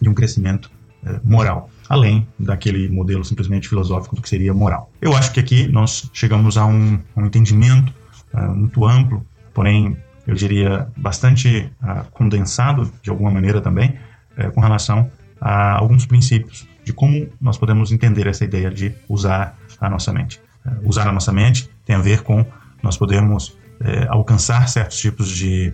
de 0.00 0.08
um 0.08 0.14
crescimento 0.14 0.70
é, 1.04 1.18
moral, 1.24 1.68
além 1.88 2.28
daquele 2.38 2.88
modelo 2.88 3.24
simplesmente 3.24 3.68
filosófico 3.68 4.14
do 4.14 4.22
que 4.22 4.28
seria 4.28 4.54
moral. 4.54 4.92
Eu 5.02 5.16
acho 5.16 5.32
que 5.32 5.40
aqui 5.40 5.66
nós 5.66 6.08
chegamos 6.12 6.56
a 6.56 6.64
um, 6.64 7.00
um 7.16 7.26
entendimento 7.26 7.92
é, 8.32 8.40
muito 8.46 8.84
amplo, 8.84 9.26
porém 9.52 9.96
eu 10.24 10.34
diria 10.36 10.86
bastante 10.96 11.72
uh, 11.82 12.08
condensado 12.12 12.92
de 13.02 13.10
alguma 13.10 13.32
maneira 13.32 13.60
também, 13.60 13.96
uh, 14.38 14.50
com 14.52 14.60
relação 14.60 15.10
a 15.46 15.78
alguns 15.78 16.04
princípios 16.04 16.66
de 16.84 16.92
como 16.92 17.28
nós 17.40 17.56
podemos 17.56 17.92
entender 17.92 18.26
essa 18.26 18.44
ideia 18.44 18.68
de 18.68 18.92
usar 19.08 19.56
a 19.80 19.88
nossa 19.88 20.12
mente. 20.12 20.40
Uh, 20.66 20.88
usar 20.88 21.06
a 21.06 21.12
nossa 21.12 21.32
mente 21.32 21.70
tem 21.84 21.94
a 21.94 22.00
ver 22.00 22.22
com 22.22 22.44
nós 22.82 22.96
podemos 22.96 23.56
eh, 23.80 24.06
alcançar 24.08 24.68
certos 24.68 24.98
tipos 24.98 25.28
de 25.28 25.72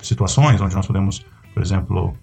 situações 0.00 0.60
onde 0.60 0.74
nós 0.74 0.86
podemos, 0.86 1.24
por 1.52 1.62
exemplo, 1.62 2.16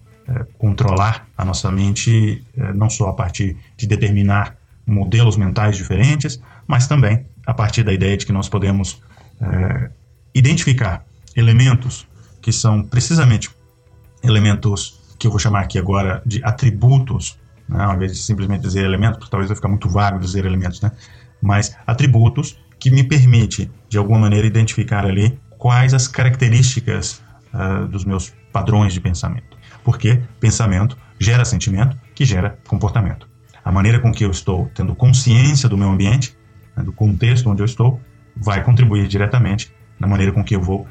controlar 0.58 1.28
a 1.36 1.44
nossa 1.44 1.70
mente 1.70 2.42
não 2.74 2.90
só 2.90 3.10
a 3.10 3.12
partir 3.12 3.56
de 3.76 3.86
determinar 3.86 4.56
modelos 4.86 5.36
mentais 5.36 5.76
diferentes, 5.76 6.40
mas 6.66 6.88
também 6.88 7.26
a 7.46 7.54
partir 7.54 7.84
da 7.84 7.92
ideia 7.92 8.16
de 8.16 8.26
que 8.26 8.32
nós 8.32 8.48
podemos 8.48 9.00
identificar 10.34 11.04
elementos 11.36 12.08
que 12.42 12.50
são 12.50 12.82
precisamente 12.82 13.50
elementos 14.22 14.97
que 15.18 15.26
eu 15.26 15.30
vou 15.30 15.40
chamar 15.40 15.60
aqui 15.60 15.78
agora 15.78 16.22
de 16.24 16.42
atributos, 16.44 17.38
né, 17.68 17.84
ao 17.84 17.94
invés 17.94 18.12
de 18.12 18.18
simplesmente 18.18 18.62
dizer 18.62 18.84
elementos, 18.84 19.18
porque 19.18 19.30
talvez 19.30 19.48
vai 19.48 19.56
ficar 19.56 19.68
muito 19.68 19.88
vago 19.88 20.18
dizer 20.18 20.44
elementos, 20.44 20.80
né? 20.80 20.92
Mas 21.42 21.76
atributos 21.86 22.58
que 22.78 22.90
me 22.90 23.02
permite, 23.02 23.70
de 23.88 23.98
alguma 23.98 24.18
maneira, 24.18 24.46
identificar 24.46 25.04
ali 25.04 25.38
quais 25.58 25.92
as 25.92 26.06
características 26.06 27.22
uh, 27.52 27.86
dos 27.88 28.04
meus 28.04 28.32
padrões 28.52 28.92
de 28.92 29.00
pensamento. 29.00 29.56
Porque 29.84 30.20
pensamento 30.38 30.96
gera 31.18 31.44
sentimento, 31.44 31.98
que 32.14 32.24
gera 32.24 32.58
comportamento. 32.66 33.28
A 33.64 33.72
maneira 33.72 33.98
com 33.98 34.12
que 34.12 34.24
eu 34.24 34.30
estou 34.30 34.70
tendo 34.74 34.94
consciência 34.94 35.68
do 35.68 35.76
meu 35.76 35.90
ambiente, 35.90 36.36
né, 36.76 36.82
do 36.82 36.92
contexto 36.92 37.50
onde 37.50 37.60
eu 37.60 37.66
estou, 37.66 38.00
vai 38.36 38.62
contribuir 38.62 39.08
diretamente 39.08 39.72
na 39.98 40.06
maneira 40.06 40.32
com 40.32 40.44
que 40.44 40.54
eu 40.54 40.60
vou 40.60 40.86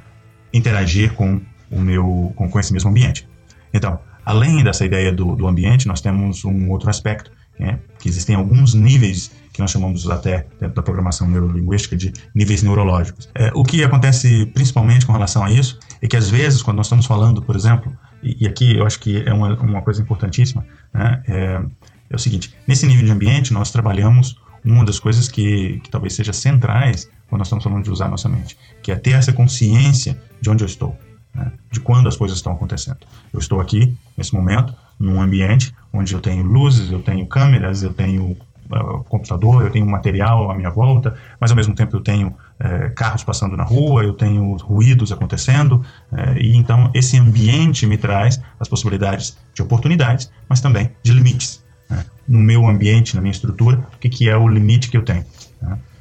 interagir 0.53 1.13
com 1.13 1.41
o 1.71 1.79
meu 1.79 2.33
com, 2.35 2.49
com 2.49 2.59
esse 2.59 2.73
mesmo 2.73 2.89
ambiente. 2.89 3.27
Então, 3.73 3.99
além 4.27 4.61
dessa 4.61 4.85
ideia 4.85 5.09
do, 5.09 5.37
do 5.37 5.47
ambiente, 5.47 5.87
nós 5.87 6.01
temos 6.01 6.43
um 6.43 6.69
outro 6.69 6.89
aspecto, 6.89 7.31
né, 7.57 7.79
que 7.97 8.09
existem 8.09 8.35
alguns 8.35 8.73
níveis 8.73 9.31
que 9.53 9.61
nós 9.61 9.71
chamamos 9.71 10.07
até 10.09 10.45
dentro 10.59 10.75
da 10.75 10.83
programação 10.83 11.29
neurolinguística 11.29 11.95
de 11.95 12.11
níveis 12.35 12.61
neurológicos. 12.61 13.29
É, 13.33 13.51
o 13.55 13.63
que 13.63 13.81
acontece 13.85 14.45
principalmente 14.47 15.05
com 15.05 15.13
relação 15.13 15.45
a 15.45 15.49
isso 15.49 15.79
é 16.01 16.07
que 16.07 16.17
às 16.17 16.29
vezes 16.29 16.61
quando 16.61 16.75
nós 16.75 16.87
estamos 16.87 17.05
falando, 17.05 17.41
por 17.41 17.55
exemplo, 17.55 17.89
e, 18.21 18.43
e 18.43 18.47
aqui 18.47 18.75
eu 18.75 18.85
acho 18.85 18.99
que 18.99 19.23
é 19.25 19.33
uma, 19.33 19.57
uma 19.61 19.81
coisa 19.81 20.01
importantíssima, 20.01 20.65
né, 20.93 21.23
é, 21.25 21.61
é 22.09 22.15
o 22.15 22.19
seguinte: 22.19 22.53
nesse 22.67 22.85
nível 22.85 23.05
de 23.05 23.11
ambiente 23.11 23.53
nós 23.53 23.71
trabalhamos 23.71 24.35
uma 24.65 24.83
das 24.83 24.99
coisas 24.99 25.29
que, 25.29 25.79
que 25.81 25.89
talvez 25.89 26.13
seja 26.13 26.33
centrais 26.33 27.09
quando 27.29 27.39
nós 27.39 27.47
estamos 27.47 27.63
falando 27.63 27.85
de 27.85 27.91
usar 27.91 28.09
nossa 28.09 28.27
mente, 28.27 28.57
que 28.83 28.91
é 28.91 28.95
ter 28.97 29.11
essa 29.11 29.31
consciência 29.31 30.21
de 30.41 30.49
onde 30.49 30.65
eu 30.65 30.67
estou, 30.67 30.97
né? 31.37 31.51
de 31.71 31.79
quando 31.79 32.07
as 32.07 32.17
coisas 32.17 32.37
estão 32.37 32.51
acontecendo. 32.51 32.97
Eu 33.31 33.39
estou 33.39 33.61
aqui, 33.61 33.95
nesse 34.17 34.33
momento, 34.33 34.73
num 34.99 35.21
ambiente 35.21 35.73
onde 35.93 36.13
eu 36.13 36.19
tenho 36.19 36.43
luzes, 36.43 36.91
eu 36.91 37.01
tenho 37.01 37.25
câmeras, 37.27 37.83
eu 37.83 37.93
tenho 37.93 38.35
uh, 38.71 39.03
computador, 39.03 39.63
eu 39.63 39.69
tenho 39.69 39.85
material 39.85 40.49
à 40.49 40.55
minha 40.55 40.71
volta, 40.71 41.15
mas 41.39 41.51
ao 41.51 41.57
mesmo 41.57 41.75
tempo 41.75 41.95
eu 41.95 42.01
tenho 42.01 42.29
uh, 42.29 42.93
carros 42.95 43.23
passando 43.23 43.55
na 43.55 43.63
rua, 43.63 44.03
eu 44.03 44.13
tenho 44.13 44.55
ruídos 44.57 45.11
acontecendo, 45.11 45.85
uh, 46.11 46.37
e 46.37 46.57
então 46.57 46.89
esse 46.93 47.17
ambiente 47.17 47.85
me 47.85 47.97
traz 47.97 48.41
as 48.59 48.67
possibilidades 48.67 49.37
de 49.53 49.61
oportunidades, 49.61 50.31
mas 50.49 50.59
também 50.59 50.91
de 51.03 51.13
limites. 51.13 51.63
Né? 51.89 52.03
No 52.27 52.39
meu 52.39 52.67
ambiente, 52.67 53.15
na 53.15 53.21
minha 53.21 53.31
estrutura, 53.31 53.87
o 53.95 53.99
que, 53.99 54.09
que 54.09 54.29
é 54.29 54.35
o 54.35 54.47
limite 54.47 54.89
que 54.89 54.97
eu 54.97 55.03
tenho? 55.03 55.23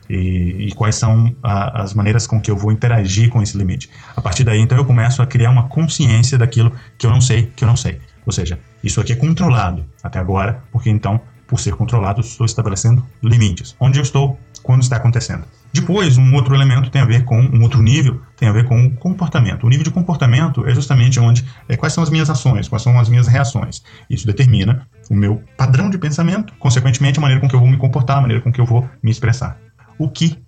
E, 0.09 0.69
e, 0.69 0.73
quais 0.73 0.95
são 0.95 1.35
a, 1.42 1.83
as 1.83 1.95
maneiras 1.95 2.27
com 2.27 2.40
que 2.40 2.51
eu 2.51 2.57
vou 2.57 2.71
interagir 2.71 3.29
com 3.29 3.42
esse 3.42 3.57
limite. 3.59 3.90
A 4.14 4.21
partir 4.21 4.45
daí, 4.45 4.61
então, 4.61 4.79
eu 4.79 4.85
começo 4.85 5.21
a 5.21 5.27
criar 5.27 5.51
uma 5.51 5.69
consciência 5.69 6.38
daquilo 6.38 6.73
que 6.97 7.07
eu 7.07 7.11
não 7.11 7.21
sei, 7.21 7.51
que 7.57 7.64
eu 7.64 7.69
não 7.69 7.77
sei. 7.77 8.01
Ou 8.25 8.33
seja, 8.33 8.59
isso 8.83 9.01
aqui 9.01 9.12
é 9.12 9.16
controlado 9.16 9.85
até 10.03 10.19
agora, 10.19 10.62
porque 10.71 10.90
então, 10.90 11.21
por 11.47 11.61
ser 11.61 11.75
controlado, 11.75 12.21
estou 12.21 12.45
estabelecendo 12.45 13.05
limites. 13.23 13.77
Onde 13.79 13.99
eu 13.99 14.03
estou, 14.03 14.38
quando 14.62 14.83
está 14.83 14.97
acontecendo. 14.97 15.45
Depois, 15.73 16.19
um 16.19 16.35
outro 16.35 16.55
elemento 16.55 16.90
tem 16.90 17.01
a 17.01 17.05
ver 17.05 17.25
com 17.25 17.38
um 17.38 17.62
outro 17.62 17.81
nível, 17.81 18.21
tem 18.37 18.49
a 18.49 18.53
ver 18.53 18.64
com 18.64 18.87
o 18.87 18.97
comportamento. 18.97 19.64
O 19.64 19.69
nível 19.69 19.85
de 19.85 19.90
comportamento 19.90 20.66
é 20.66 20.75
justamente 20.75 21.21
onde 21.21 21.45
é, 21.69 21.77
quais 21.77 21.92
são 21.92 22.03
as 22.03 22.11
minhas 22.11 22.29
ações, 22.29 22.66
quais 22.66 22.83
são 22.83 22.99
as 22.99 23.09
minhas 23.09 23.29
reações. 23.29 23.83
Isso 24.11 24.27
determina 24.27 24.88
o 25.09 25.14
meu 25.14 25.42
padrão 25.57 25.88
de 25.88 25.99
pensamento, 25.99 26.53
consequentemente 26.59 27.19
a 27.19 27.23
maneira 27.23 27.40
com 27.40 27.49
que 27.49 27.55
eu 27.55 27.61
vou 27.61 27.69
me 27.69 27.77
comportar, 27.77 28.19
a 28.19 28.21
maneira 28.23 28.42
com 28.42 28.53
que 28.53 28.61
eu 28.61 28.66
vou 28.66 28.88
me 29.03 29.11
expressar 29.11 29.65
o 29.98 30.09
que 30.09 30.38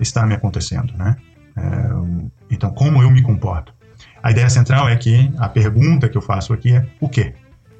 está 0.00 0.26
me 0.26 0.34
acontecendo, 0.34 0.92
né? 0.96 1.16
É, 1.56 1.62
então, 2.50 2.70
como 2.70 3.02
eu 3.02 3.10
me 3.10 3.22
comporto? 3.22 3.72
A 4.22 4.30
ideia 4.30 4.48
central 4.50 4.88
é 4.88 4.96
que 4.96 5.32
a 5.38 5.48
pergunta 5.48 6.08
que 6.08 6.16
eu 6.16 6.22
faço 6.22 6.52
aqui 6.52 6.74
é 6.74 6.86
o 7.00 7.08
quê? 7.08 7.34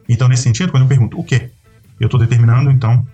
Então, 0.08 0.28
nesse 0.28 0.44
sentido, 0.44 0.70
quando 0.70 0.84
eu 0.84 0.88
pergunto 0.88 1.18
o 1.18 1.24
quê, 1.24 1.50
eu 1.98 2.06
estou 2.06 2.20
determinando, 2.20 2.70
então, 2.70 3.06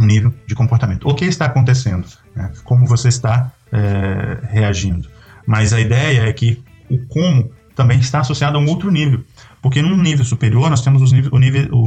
um 0.00 0.06
nível 0.06 0.34
de 0.46 0.54
comportamento. 0.54 1.08
O 1.08 1.14
que 1.14 1.24
está 1.24 1.46
acontecendo? 1.46 2.06
Né? 2.34 2.50
Como 2.64 2.86
você 2.86 3.08
está 3.08 3.52
é, 3.70 4.38
reagindo? 4.48 5.08
Mas 5.46 5.72
a 5.72 5.80
ideia 5.80 6.28
é 6.28 6.32
que 6.32 6.62
o 6.90 6.98
como 7.06 7.50
também 7.74 7.98
está 7.98 8.20
associado 8.20 8.58
a 8.58 8.60
um 8.60 8.66
outro 8.68 8.90
nível. 8.90 9.24
Porque 9.60 9.80
num 9.80 9.96
nível 9.96 10.24
superior, 10.24 10.68
nós 10.68 10.82
temos 10.82 11.10
o, 11.10 11.14
nível, 11.14 11.30
o, 11.32 11.38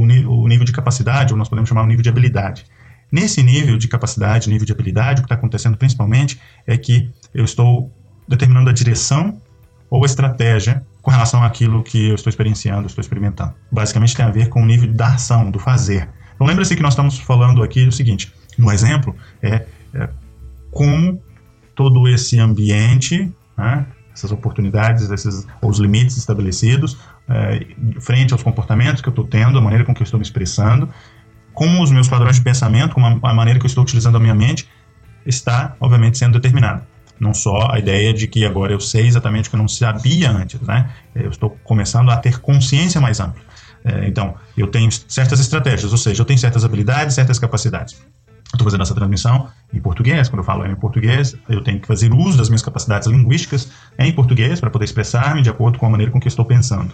nível, 0.06 0.30
o 0.30 0.48
nível 0.48 0.64
de 0.64 0.72
capacidade, 0.72 1.32
ou 1.32 1.38
nós 1.38 1.48
podemos 1.48 1.68
chamar 1.68 1.82
o 1.82 1.86
nível 1.86 2.02
de 2.02 2.08
habilidade. 2.08 2.64
Nesse 3.10 3.42
nível 3.42 3.78
de 3.78 3.88
capacidade, 3.88 4.48
nível 4.48 4.66
de 4.66 4.72
habilidade, 4.72 5.20
o 5.20 5.22
que 5.22 5.26
está 5.26 5.34
acontecendo 5.34 5.76
principalmente 5.76 6.40
é 6.66 6.76
que 6.76 7.10
eu 7.32 7.44
estou 7.44 7.90
determinando 8.26 8.68
a 8.70 8.72
direção 8.72 9.40
ou 9.88 10.02
a 10.02 10.06
estratégia 10.06 10.84
com 11.00 11.10
relação 11.10 11.42
àquilo 11.44 11.82
que 11.84 12.08
eu 12.08 12.16
estou 12.16 12.28
experienciando, 12.28 12.88
estou 12.88 13.00
experimentando. 13.00 13.54
Basicamente 13.70 14.16
tem 14.16 14.24
a 14.24 14.30
ver 14.30 14.48
com 14.48 14.62
o 14.62 14.66
nível 14.66 14.92
da 14.92 15.14
ação, 15.14 15.50
do 15.50 15.58
fazer. 15.58 16.08
Então 16.34 16.46
lembra-se 16.46 16.74
que 16.74 16.82
nós 16.82 16.94
estamos 16.94 17.18
falando 17.18 17.62
aqui 17.62 17.84
do 17.84 17.92
seguinte, 17.92 18.32
no 18.58 18.72
exemplo, 18.72 19.14
é, 19.40 19.66
é 19.94 20.08
como 20.72 21.22
todo 21.74 22.08
esse 22.08 22.40
ambiente, 22.40 23.32
né, 23.56 23.86
essas 24.12 24.32
oportunidades, 24.32 25.10
esses, 25.10 25.46
os 25.62 25.78
limites 25.78 26.16
estabelecidos, 26.16 26.98
é, 27.28 27.66
frente 28.00 28.32
aos 28.32 28.42
comportamentos 28.42 29.00
que 29.02 29.08
eu 29.08 29.12
estou 29.12 29.26
tendo, 29.26 29.58
a 29.58 29.60
maneira 29.60 29.84
com 29.84 29.94
que 29.94 30.02
eu 30.02 30.04
estou 30.04 30.18
me 30.18 30.24
expressando, 30.24 30.88
com 31.56 31.80
os 31.80 31.90
meus 31.90 32.06
padrões 32.06 32.36
de 32.36 32.42
pensamento, 32.42 32.94
com 32.94 33.04
a, 33.04 33.30
a 33.30 33.34
maneira 33.34 33.58
que 33.58 33.64
eu 33.64 33.68
estou 33.68 33.82
utilizando 33.82 34.16
a 34.16 34.20
minha 34.20 34.34
mente, 34.34 34.68
está, 35.24 35.74
obviamente, 35.80 36.18
sendo 36.18 36.34
determinada. 36.34 36.86
Não 37.18 37.32
só 37.32 37.72
a 37.72 37.78
ideia 37.78 38.12
de 38.12 38.28
que 38.28 38.44
agora 38.44 38.74
eu 38.74 38.78
sei 38.78 39.06
exatamente 39.06 39.48
o 39.48 39.50
que 39.50 39.56
eu 39.56 39.60
não 39.60 39.66
sabia 39.66 40.30
antes, 40.30 40.60
né? 40.60 40.90
Eu 41.14 41.30
estou 41.30 41.58
começando 41.64 42.10
a 42.10 42.18
ter 42.18 42.40
consciência 42.40 43.00
mais 43.00 43.20
ampla. 43.20 43.40
É, 43.82 44.06
então, 44.06 44.34
eu 44.54 44.66
tenho 44.66 44.90
certas 45.08 45.40
estratégias, 45.40 45.90
ou 45.90 45.98
seja, 45.98 46.20
eu 46.20 46.26
tenho 46.26 46.38
certas 46.38 46.62
habilidades, 46.62 47.14
certas 47.14 47.38
capacidades. 47.38 47.96
Estou 48.44 48.64
fazendo 48.64 48.82
essa 48.82 48.94
transmissão 48.94 49.48
em 49.72 49.80
português, 49.80 50.28
quando 50.28 50.40
eu 50.40 50.44
falo 50.44 50.66
em 50.66 50.76
português, 50.76 51.34
eu 51.48 51.64
tenho 51.64 51.80
que 51.80 51.86
fazer 51.86 52.12
uso 52.12 52.36
das 52.36 52.50
minhas 52.50 52.62
capacidades 52.62 53.08
linguísticas 53.08 53.70
em 53.98 54.12
português 54.12 54.60
para 54.60 54.68
poder 54.68 54.84
expressar-me 54.84 55.40
de 55.40 55.48
acordo 55.48 55.78
com 55.78 55.86
a 55.86 55.90
maneira 55.90 56.12
com 56.12 56.20
que 56.20 56.28
estou 56.28 56.44
pensando. 56.44 56.92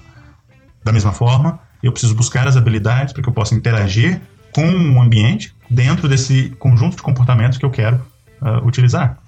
Da 0.85 0.93
mesma 0.93 1.13
forma, 1.13 1.59
eu 1.83 1.91
preciso 1.91 2.15
buscar 2.15 2.47
as 2.47 2.57
habilidades 2.57 3.13
para 3.13 3.23
que 3.23 3.29
eu 3.29 3.33
possa 3.33 3.57
interagir 3.57 4.21
com 4.53 4.65
o 4.65 5.01
ambiente 5.01 5.55
dentro 5.69 6.09
desse 6.09 6.51
conjunto 6.59 6.97
de 6.97 7.03
comportamentos 7.03 7.59
que 7.59 7.65
eu 7.65 7.71
quero 7.71 7.97
uh, 8.41 8.67
utilizar 8.67 9.19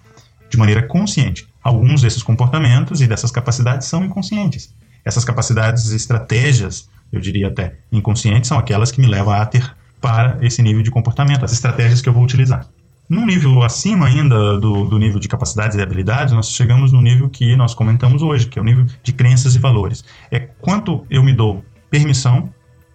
de 0.50 0.56
maneira 0.56 0.82
consciente. 0.82 1.48
Alguns 1.62 2.02
desses 2.02 2.22
comportamentos 2.22 3.00
e 3.00 3.06
dessas 3.06 3.30
capacidades 3.30 3.88
são 3.88 4.04
inconscientes. 4.04 4.74
Essas 5.04 5.24
capacidades 5.24 5.90
e 5.90 5.96
estratégias, 5.96 6.88
eu 7.12 7.20
diria 7.20 7.48
até 7.48 7.76
inconscientes, 7.90 8.48
são 8.48 8.58
aquelas 8.58 8.90
que 8.90 9.00
me 9.00 9.06
levam 9.06 9.32
a 9.32 9.44
ter 9.44 9.74
para 10.00 10.38
esse 10.42 10.62
nível 10.62 10.82
de 10.82 10.90
comportamento, 10.90 11.44
as 11.44 11.52
estratégias 11.52 12.02
que 12.02 12.08
eu 12.08 12.12
vou 12.12 12.22
utilizar. 12.22 12.66
Num 13.08 13.26
nível 13.26 13.62
acima 13.62 14.06
ainda 14.06 14.58
do, 14.58 14.84
do, 14.84 14.98
nível 14.98 15.18
de 15.18 15.28
capacidades 15.28 15.76
e 15.76 15.82
habilidades, 15.82 16.32
nós 16.32 16.50
chegamos 16.50 16.90
no 16.90 17.02
nível 17.02 17.28
que 17.28 17.54
nós 17.54 17.74
comentamos 17.74 18.22
hoje, 18.22 18.46
que 18.46 18.58
é 18.58 18.62
o 18.62 18.64
nível 18.64 18.86
de 19.02 19.12
crenças 19.12 19.54
e 19.54 19.58
valores. 19.58 20.04
É 20.30 20.38
quanto 20.38 21.06
eu 21.10 21.22
me 21.22 21.32
dou 21.32 21.62
permissão 21.90 22.52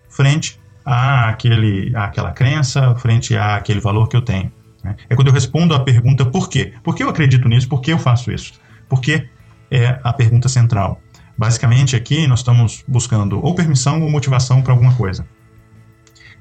frente 0.09 0.59
a 0.89 1.30
aquele, 1.30 1.95
àquela 1.95 2.32
crença, 2.32 2.95
frente 2.95 3.38
àquele 3.38 3.80
valor 3.80 4.08
que 4.08 4.17
eu 4.17 4.21
tenho. 4.23 4.52
Né? 4.84 4.95
É 5.08 5.15
quando 5.15 5.28
eu 5.28 5.34
respondo 5.34 5.75
à 5.75 5.80
pergunta 5.80 6.25
por 6.25 6.49
quê? 6.49 6.73
Por 6.84 6.95
que 6.95 7.04
eu 7.04 7.10
acredito 7.10 7.47
nisso? 7.47 7.69
Por 7.69 7.80
que 7.80 7.91
eu 7.93 7.99
faço 7.99 8.32
isso? 8.32 8.54
Porque 8.88 9.30
é 9.69 9.99
a 10.04 10.12
pergunta 10.12 10.49
central. 10.49 10.99
Basicamente, 11.38 11.95
aqui 11.95 12.25
nós 12.28 12.39
estamos 12.39 12.84
buscando 12.88 13.39
ou 13.43 13.54
permissão 13.54 14.02
ou 14.02 14.10
motivação 14.10 14.63
para 14.63 14.73
alguma 14.73 14.93
coisa. 14.95 15.28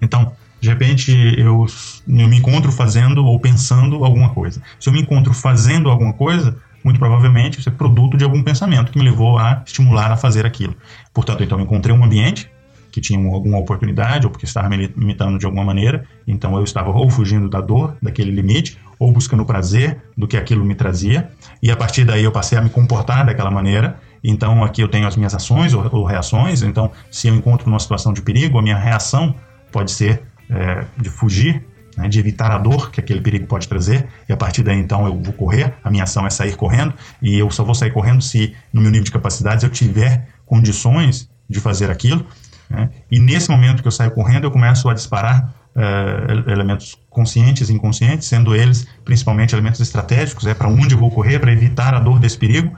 Então, 0.00 0.32
de 0.60 0.68
repente 0.70 1.12
eu, 1.38 1.66
eu 2.06 2.28
me 2.28 2.36
encontro 2.36 2.72
fazendo 2.72 3.24
ou 3.24 3.38
pensando 3.38 4.02
alguma 4.02 4.30
coisa. 4.30 4.62
Se 4.80 4.88
eu 4.88 4.94
me 4.94 5.02
encontro 5.02 5.34
fazendo 5.34 5.90
alguma 5.90 6.14
coisa, 6.14 6.56
muito 6.82 6.98
provavelmente 6.98 7.60
isso 7.60 7.68
é 7.68 7.72
produto 7.72 8.16
de 8.16 8.24
algum 8.24 8.42
pensamento 8.42 8.90
que 8.90 8.98
me 8.98 9.04
levou 9.04 9.38
a 9.38 9.62
estimular 9.66 10.10
a 10.10 10.16
fazer 10.16 10.46
aquilo. 10.46 10.74
Portanto, 11.12 11.44
então 11.44 11.58
eu 11.58 11.64
encontrei 11.64 11.94
um 11.94 12.02
ambiente 12.02 12.50
que 12.98 13.00
tinha 13.00 13.32
alguma 13.32 13.58
oportunidade 13.58 14.26
ou 14.26 14.30
porque 14.30 14.44
estava 14.44 14.68
me 14.68 14.88
limitando 14.96 15.38
de 15.38 15.46
alguma 15.46 15.64
maneira, 15.64 16.04
então 16.26 16.56
eu 16.56 16.64
estava 16.64 16.90
ou 16.90 17.08
fugindo 17.08 17.48
da 17.48 17.60
dor, 17.60 17.96
daquele 18.02 18.30
limite, 18.30 18.76
ou 18.98 19.12
buscando 19.12 19.44
o 19.44 19.46
prazer 19.46 20.02
do 20.16 20.26
que 20.26 20.36
aquilo 20.36 20.64
me 20.64 20.74
trazia, 20.74 21.30
e 21.62 21.70
a 21.70 21.76
partir 21.76 22.04
daí 22.04 22.24
eu 22.24 22.32
passei 22.32 22.58
a 22.58 22.60
me 22.60 22.68
comportar 22.68 23.24
daquela 23.24 23.50
maneira. 23.50 23.96
Então 24.22 24.64
aqui 24.64 24.82
eu 24.82 24.88
tenho 24.88 25.06
as 25.06 25.16
minhas 25.16 25.32
ações 25.32 25.72
ou, 25.72 25.88
ou 25.92 26.04
reações. 26.04 26.62
Então, 26.62 26.90
se 27.08 27.28
eu 27.28 27.34
encontro 27.36 27.70
numa 27.70 27.78
situação 27.78 28.12
de 28.12 28.20
perigo, 28.20 28.58
a 28.58 28.62
minha 28.62 28.76
reação 28.76 29.32
pode 29.70 29.92
ser 29.92 30.22
é, 30.50 30.84
de 30.96 31.08
fugir, 31.08 31.64
né, 31.96 32.08
de 32.08 32.18
evitar 32.18 32.50
a 32.50 32.58
dor 32.58 32.90
que 32.90 32.98
aquele 32.98 33.20
perigo 33.20 33.46
pode 33.46 33.68
trazer, 33.68 34.08
e 34.28 34.32
a 34.32 34.36
partir 34.36 34.64
daí 34.64 34.78
então 34.78 35.06
eu 35.06 35.14
vou 35.14 35.32
correr, 35.32 35.74
a 35.84 35.90
minha 35.90 36.02
ação 36.02 36.26
é 36.26 36.30
sair 36.30 36.56
correndo, 36.56 36.92
e 37.22 37.38
eu 37.38 37.48
só 37.50 37.62
vou 37.62 37.76
sair 37.76 37.92
correndo 37.92 38.22
se 38.22 38.54
no 38.72 38.80
meu 38.80 38.90
nível 38.90 39.04
de 39.04 39.12
capacidades 39.12 39.62
eu 39.62 39.70
tiver 39.70 40.26
condições 40.44 41.28
de 41.48 41.60
fazer 41.60 41.90
aquilo, 41.90 42.26
né, 42.68 42.90
e 43.10 43.18
nesse 43.18 43.50
momento 43.50 43.82
que 43.82 43.88
eu 43.88 43.92
saio 43.92 44.10
correndo 44.10 44.44
eu 44.44 44.50
começo 44.50 44.88
a 44.88 44.94
disparar 44.94 45.54
uh, 45.74 46.50
elementos 46.50 46.96
conscientes 47.08 47.70
e 47.70 47.72
inconscientes, 47.72 48.28
sendo 48.28 48.54
eles 48.54 48.86
principalmente 49.04 49.54
elementos 49.54 49.80
estratégicos, 49.80 50.46
é 50.46 50.54
para 50.54 50.68
onde 50.68 50.94
eu 50.94 50.98
vou 50.98 51.10
correr, 51.10 51.38
para 51.38 51.52
evitar 51.52 51.94
a 51.94 51.98
dor 51.98 52.18
desse 52.18 52.38
perigo, 52.38 52.76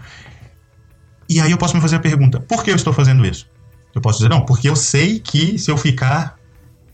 e 1.29 1.41
aí 1.41 1.51
eu 1.51 1.59
posso 1.59 1.75
me 1.75 1.81
fazer 1.81 1.97
a 1.97 2.01
pergunta, 2.01 2.41
por 2.41 2.65
que 2.65 2.71
eu 2.71 2.77
estou 2.77 2.93
fazendo 2.93 3.25
isso? 3.25 3.49
Eu 3.95 4.01
posso 4.01 4.19
dizer, 4.19 4.29
não, 4.29 4.45
porque 4.45 4.69
eu 4.69 4.77
sei 4.77 5.19
que 5.19 5.59
se 5.59 5.71
eu 5.71 5.77
ficar 5.77 6.37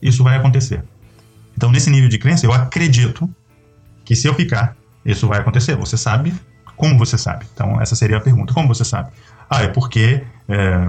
isso 0.00 0.22
vai 0.22 0.36
acontecer. 0.36 0.84
Então, 1.56 1.70
nesse 1.70 1.90
nível 1.90 2.08
de 2.08 2.18
crença, 2.18 2.46
eu 2.46 2.52
acredito 2.52 3.28
que 4.04 4.14
se 4.14 4.26
eu 4.26 4.34
ficar, 4.34 4.76
isso 5.04 5.26
vai 5.26 5.40
acontecer. 5.40 5.74
Você 5.76 5.96
sabe? 5.96 6.34
Como 6.76 6.98
você 6.98 7.16
sabe? 7.16 7.46
Então, 7.52 7.80
essa 7.80 7.96
seria 7.96 8.18
a 8.18 8.20
pergunta. 8.20 8.52
Como 8.52 8.68
você 8.68 8.84
sabe? 8.84 9.10
Ah, 9.48 9.62
é 9.62 9.68
porque 9.68 10.22
é, 10.48 10.88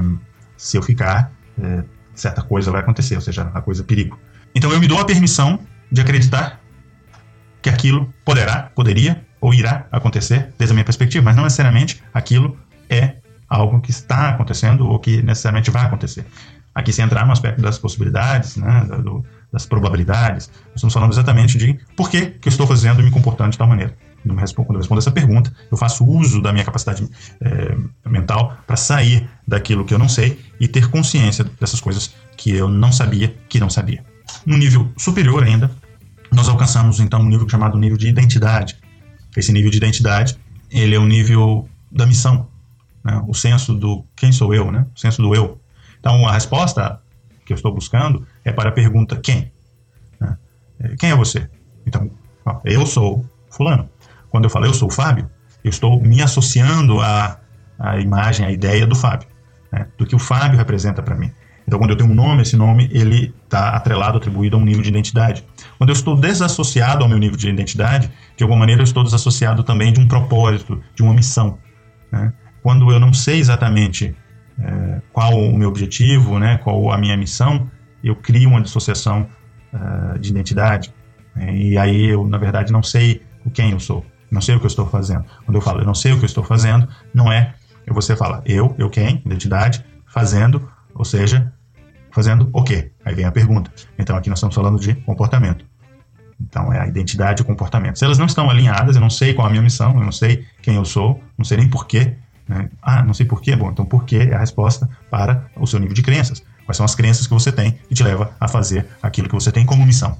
se 0.57 0.77
eu 0.77 0.83
ficar, 0.83 1.31
é, 1.61 1.83
certa 2.21 2.41
coisa 2.41 2.71
vai 2.71 2.81
acontecer, 2.81 3.15
ou 3.15 3.21
seja, 3.21 3.49
a 3.53 3.61
coisa 3.61 3.83
perigo. 3.83 4.19
Então, 4.55 4.71
eu 4.71 4.79
me 4.79 4.87
dou 4.87 4.99
a 4.99 5.05
permissão 5.05 5.59
de 5.91 6.01
acreditar 6.01 6.59
que 7.61 7.69
aquilo 7.69 8.13
poderá, 8.25 8.71
poderia 8.75 9.25
ou 9.39 9.53
irá 9.53 9.85
acontecer 9.91 10.53
desde 10.57 10.71
a 10.71 10.75
minha 10.75 10.85
perspectiva, 10.85 11.23
mas 11.23 11.35
não 11.35 11.43
necessariamente 11.43 12.01
aquilo 12.13 12.57
é 12.89 13.15
algo 13.47 13.79
que 13.81 13.91
está 13.91 14.29
acontecendo 14.29 14.87
ou 14.87 14.99
que 14.99 15.21
necessariamente 15.21 15.71
vai 15.71 15.85
acontecer. 15.85 16.25
Aqui, 16.73 16.93
se 16.93 17.01
entrar 17.01 17.25
no 17.25 17.31
aspecto 17.31 17.61
das 17.61 17.79
possibilidades, 17.79 18.55
né, 18.57 18.85
do, 19.03 19.25
das 19.51 19.65
probabilidades, 19.65 20.47
nós 20.67 20.75
estamos 20.75 20.93
falando 20.93 21.11
exatamente 21.11 21.57
de 21.57 21.79
por 21.95 22.09
que, 22.09 22.27
que 22.27 22.47
eu 22.47 22.51
estou 22.51 22.67
fazendo 22.67 23.01
e 23.01 23.03
me 23.03 23.11
comportando 23.11 23.51
de 23.51 23.57
tal 23.57 23.67
maneira. 23.67 23.95
Quando 24.21 24.37
eu 24.73 24.77
respondo 24.77 24.99
essa 24.99 25.11
pergunta, 25.11 25.51
eu 25.71 25.77
faço 25.77 26.05
uso 26.05 26.41
da 26.41 26.51
minha 26.51 26.65
capacidade 26.65 27.07
é, 27.41 27.75
mental 28.07 28.57
para 28.67 28.75
sair 28.75 29.27
daquilo 29.47 29.85
que 29.85 29.93
eu 29.93 29.99
não 29.99 30.09
sei 30.09 30.39
e 30.59 30.67
ter 30.67 30.89
consciência 30.89 31.45
dessas 31.59 31.79
coisas 31.79 32.13
que 32.35 32.51
eu 32.51 32.67
não 32.67 32.91
sabia 32.91 33.33
que 33.47 33.59
não 33.59 33.69
sabia. 33.69 34.03
No 34.45 34.57
nível 34.57 34.91
superior 34.97 35.43
ainda, 35.43 35.71
nós 36.31 36.49
alcançamos 36.49 36.99
então 36.99 37.21
um 37.21 37.29
nível 37.29 37.47
chamado 37.47 37.77
nível 37.77 37.97
de 37.97 38.07
identidade. 38.07 38.77
Esse 39.35 39.53
nível 39.53 39.71
de 39.71 39.77
identidade, 39.77 40.37
ele 40.69 40.95
é 40.95 40.99
o 40.99 41.05
nível 41.05 41.69
da 41.91 42.05
missão, 42.05 42.47
né? 43.03 43.23
o 43.27 43.33
senso 43.33 43.73
do 43.73 44.03
quem 44.15 44.31
sou 44.31 44.53
eu, 44.53 44.71
né? 44.71 44.85
o 44.95 44.99
senso 44.99 45.21
do 45.21 45.33
eu. 45.33 45.59
Então, 45.99 46.27
a 46.27 46.33
resposta 46.33 47.01
que 47.45 47.53
eu 47.53 47.55
estou 47.55 47.73
buscando 47.73 48.27
é 48.43 48.51
para 48.51 48.69
a 48.69 48.71
pergunta 48.71 49.15
quem? 49.15 49.51
Né? 50.19 50.37
É, 50.79 50.95
quem 50.97 51.11
é 51.11 51.15
você? 51.15 51.49
Então, 51.85 52.11
eu 52.65 52.85
sou 52.85 53.25
fulano. 53.49 53.89
Quando 54.29 54.43
eu 54.43 54.49
falo 54.49 54.65
eu 54.65 54.73
sou 54.73 54.89
o 54.89 54.91
Fábio, 54.91 55.29
eu 55.63 55.69
estou 55.69 56.01
me 56.01 56.21
associando 56.21 56.99
à, 56.99 57.39
à 57.79 57.99
imagem, 57.99 58.45
à 58.45 58.51
ideia 58.51 58.85
do 58.85 58.95
Fábio, 58.95 59.27
né? 59.71 59.87
do 59.97 60.05
que 60.05 60.15
o 60.15 60.19
Fábio 60.19 60.57
representa 60.57 61.01
para 61.01 61.15
mim. 61.15 61.31
Então, 61.67 61.79
quando 61.79 61.91
eu 61.91 61.97
tenho 61.97 62.09
um 62.09 62.15
nome, 62.15 62.43
esse 62.43 62.55
nome 62.55 62.89
ele 62.93 63.33
está 63.43 63.71
atrelado, 63.71 64.17
atribuído 64.17 64.55
a 64.55 64.59
um 64.59 64.63
nível 64.63 64.81
de 64.81 64.87
identidade. 64.87 65.45
Quando 65.77 65.89
eu 65.89 65.93
estou 65.93 66.15
desassociado 66.15 67.03
ao 67.03 67.09
meu 67.09 67.17
nível 67.17 67.37
de 67.37 67.49
identidade, 67.49 68.09
de 68.37 68.43
alguma 68.43 68.59
maneira 68.59 68.81
eu 68.81 68.85
estou 68.85 69.03
desassociado 69.03 69.63
também 69.63 69.91
de 69.91 69.99
um 69.99 70.07
propósito, 70.07 70.81
de 70.95 71.03
uma 71.03 71.13
missão. 71.13 71.59
Né? 72.09 72.31
Quando 72.63 72.89
eu 72.89 72.99
não 73.01 73.11
sei 73.11 73.39
exatamente 73.39 74.15
é, 74.59 75.01
qual 75.11 75.37
o 75.37 75.57
meu 75.57 75.67
objetivo, 75.67 76.39
né, 76.39 76.57
qual 76.57 76.91
a 76.91 76.97
minha 76.97 77.17
missão, 77.17 77.69
eu 78.03 78.15
crio 78.15 78.49
uma 78.49 78.61
dissociação 78.61 79.27
uh, 79.73 80.17
de 80.19 80.29
identidade. 80.29 80.93
Né, 81.35 81.55
e 81.55 81.77
aí 81.77 82.05
eu, 82.05 82.25
na 82.25 82.37
verdade, 82.37 82.71
não 82.71 82.81
sei 82.81 83.21
quem 83.53 83.71
eu 83.71 83.79
sou, 83.79 84.05
não 84.31 84.41
sei 84.41 84.55
o 84.55 84.59
que 84.59 84.65
eu 84.65 84.69
estou 84.69 84.87
fazendo. 84.87 85.25
Quando 85.45 85.55
eu 85.55 85.61
falo 85.61 85.81
eu 85.81 85.85
não 85.85 85.95
sei 85.95 86.13
o 86.13 86.17
que 86.17 86.23
eu 86.23 86.27
estou 86.27 86.43
fazendo, 86.43 86.87
não 87.13 87.31
é 87.31 87.53
você 87.93 88.15
fala 88.15 88.41
eu, 88.45 88.75
eu 88.77 88.89
quem, 88.89 89.21
identidade, 89.25 89.83
fazendo, 90.05 90.69
ou 90.93 91.05
seja, 91.05 91.51
fazendo 92.11 92.49
o 92.51 92.63
quê? 92.63 92.91
Aí 93.05 93.15
vem 93.15 93.25
a 93.25 93.31
pergunta. 93.31 93.71
Então 93.97 94.15
aqui 94.15 94.29
nós 94.29 94.39
estamos 94.39 94.55
falando 94.55 94.79
de 94.79 94.95
comportamento. 94.95 95.65
Então 96.39 96.71
é 96.71 96.79
a 96.79 96.87
identidade 96.87 97.41
e 97.41 97.43
o 97.43 97.45
comportamento. 97.45 97.97
Se 97.97 98.05
elas 98.05 98.17
não 98.17 98.25
estão 98.25 98.49
alinhadas, 98.49 98.95
eu 98.95 99.01
não 99.01 99.09
sei 99.09 99.33
qual 99.33 99.47
a 99.47 99.49
minha 99.49 99.61
missão, 99.61 99.95
eu 99.95 100.03
não 100.03 100.11
sei 100.11 100.45
quem 100.61 100.75
eu 100.75 100.85
sou, 100.85 101.21
não 101.37 101.45
sei 101.45 101.57
nem 101.57 101.69
porquê 101.69 102.15
né? 102.47 102.69
Ah, 102.81 103.03
não 103.03 103.13
sei 103.13 103.25
porquê. 103.25 103.55
Bom, 103.55 103.69
então 103.69 103.85
porquê 103.85 104.29
é 104.31 104.33
a 104.33 104.39
resposta 104.39 104.89
para 105.09 105.49
o 105.55 105.67
seu 105.67 105.79
nível 105.79 105.93
de 105.93 106.01
crenças. 106.01 106.41
Quais 106.65 106.77
são 106.77 106.85
as 106.85 106.95
crenças 106.95 107.27
que 107.27 107.33
você 107.33 107.51
tem 107.51 107.73
que 107.87 107.95
te 107.95 108.03
leva 108.03 108.31
a 108.39 108.47
fazer 108.47 108.87
aquilo 109.01 109.27
que 109.27 109.35
você 109.35 109.51
tem 109.51 109.65
como 109.65 109.85
missão. 109.85 110.17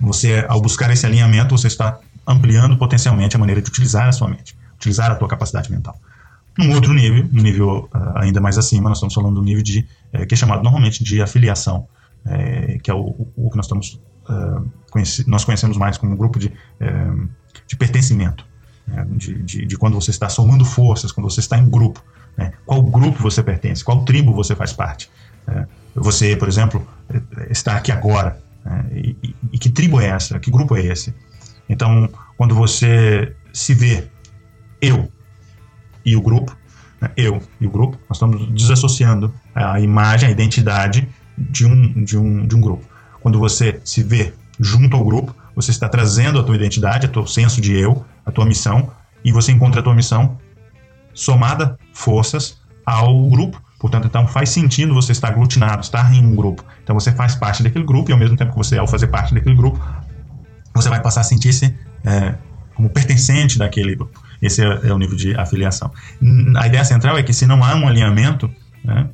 Você, 0.00 0.44
ao 0.48 0.60
buscar 0.60 0.90
esse 0.90 1.06
alinhamento, 1.06 1.56
você 1.56 1.68
está 1.68 1.98
ampliando 2.26 2.76
potencialmente 2.76 3.36
a 3.36 3.38
maneira 3.38 3.62
de 3.62 3.68
utilizar 3.68 4.08
a 4.08 4.12
sua 4.12 4.28
mente, 4.28 4.56
utilizar 4.74 5.10
a 5.10 5.14
tua 5.14 5.28
capacidade 5.28 5.70
mental. 5.70 5.96
Num 6.58 6.74
outro 6.74 6.92
nível, 6.92 7.24
um 7.32 7.42
nível 7.42 7.88
uh, 7.94 8.18
ainda 8.18 8.40
mais 8.40 8.58
acima, 8.58 8.88
nós 8.88 8.98
estamos 8.98 9.14
falando 9.14 9.36
do 9.36 9.42
nível 9.42 9.62
de 9.62 9.86
eh, 10.12 10.26
que 10.26 10.34
é 10.34 10.36
chamado 10.36 10.62
normalmente 10.62 11.02
de 11.02 11.22
afiliação, 11.22 11.88
eh, 12.26 12.78
que 12.82 12.90
é 12.90 12.94
o, 12.94 13.26
o, 13.34 13.50
que 13.50 13.56
nós 13.56 13.66
estamos 13.66 14.00
conheci, 14.90 15.28
nós 15.28 15.44
conhecemos 15.44 15.76
mais 15.76 15.96
como 15.96 16.12
um 16.12 16.16
grupo 16.16 16.38
de, 16.38 16.52
eh, 16.78 17.12
de 17.66 17.76
pertencimento 17.76 18.46
né, 18.86 19.06
de, 19.10 19.42
de, 19.42 19.66
de, 19.66 19.76
quando 19.76 19.94
você 19.94 20.10
está 20.10 20.28
somando 20.28 20.64
forças, 20.64 21.10
quando 21.10 21.28
você 21.28 21.40
está 21.40 21.58
em 21.58 21.68
grupo. 21.68 22.04
Né, 22.36 22.52
qual 22.64 22.82
grupo 22.82 23.22
você 23.22 23.42
pertence, 23.42 23.82
qual 23.82 24.04
tribo 24.04 24.32
você 24.32 24.54
faz 24.54 24.72
parte. 24.72 25.10
Você, 25.94 26.36
por 26.36 26.48
exemplo, 26.48 26.86
está 27.50 27.76
aqui 27.76 27.90
agora. 27.90 28.40
Né, 28.64 28.86
e, 28.92 29.34
e, 29.52 29.58
que 29.58 29.68
tribo 29.68 30.00
é 30.00 30.06
essa? 30.06 30.38
Que 30.38 30.50
grupo 30.50 30.76
é 30.76 30.86
esse? 30.86 31.14
Então, 31.68 32.08
quando 32.36 32.54
você 32.54 33.34
se 33.52 33.74
vê 33.74 34.08
eu 34.82 35.10
e 36.04 36.16
o 36.16 36.20
grupo, 36.20 36.56
né, 37.00 37.10
eu 37.16 37.42
e 37.60 37.66
o 37.66 37.70
grupo, 37.70 37.98
nós 38.08 38.16
estamos 38.16 38.48
desassociando 38.52 39.32
a 39.54 39.80
imagem, 39.80 40.28
a 40.28 40.32
identidade 40.32 41.08
de 41.36 41.66
um, 41.66 42.04
de 42.04 42.18
um, 42.18 42.46
de 42.46 42.56
um 42.56 42.60
grupo. 42.60 42.84
Quando 43.20 43.38
você 43.38 43.80
se 43.84 44.02
vê 44.02 44.32
junto 44.58 44.96
ao 44.96 45.04
grupo, 45.04 45.34
você 45.54 45.70
está 45.70 45.88
trazendo 45.88 46.38
a 46.38 46.42
tua 46.42 46.56
identidade, 46.56 47.06
o 47.06 47.10
teu 47.10 47.26
senso 47.26 47.60
de 47.60 47.74
eu, 47.74 48.04
a 48.24 48.30
tua 48.30 48.44
missão, 48.44 48.90
e 49.24 49.32
você 49.32 49.52
encontra 49.52 49.80
a 49.80 49.82
tua 49.82 49.94
missão 49.94 50.38
somada 51.14 51.78
forças 51.92 52.60
ao 52.84 53.28
grupo. 53.28 53.60
Portanto, 53.78 54.06
então 54.06 54.26
faz 54.26 54.50
sentido 54.50 54.94
você 54.94 55.12
estar 55.12 55.28
aglutinado, 55.28 55.82
estar 55.82 56.14
em 56.14 56.24
um 56.24 56.34
grupo. 56.34 56.64
Então 56.82 56.94
você 56.94 57.12
faz 57.12 57.34
parte 57.34 57.62
daquele 57.62 57.84
grupo 57.84 58.10
e 58.10 58.12
ao 58.12 58.18
mesmo 58.18 58.36
tempo 58.36 58.52
que 58.52 58.56
você, 58.56 58.78
ao 58.78 58.86
fazer 58.86 59.08
parte 59.08 59.34
daquele 59.34 59.56
grupo, 59.56 59.80
você 60.74 60.88
vai 60.88 61.02
passar 61.02 61.22
a 61.22 61.24
sentir-se 61.24 61.76
é, 62.04 62.34
como 62.74 62.88
pertencente 62.88 63.58
daquele 63.58 63.94
grupo. 63.96 64.21
Esse 64.42 64.62
é, 64.62 64.88
é, 64.88 64.92
o 64.92 64.98
nível 64.98 65.16
de 65.16 65.34
afiliação. 65.36 65.90
A 66.56 66.66
ideia 66.66 66.84
central 66.84 67.16
é 67.16 67.22
que 67.22 67.32
se 67.32 67.46
não 67.46 67.62
há 67.62 67.74
um 67.76 67.86
alinhamento, 67.86 68.50
né, 68.84 69.08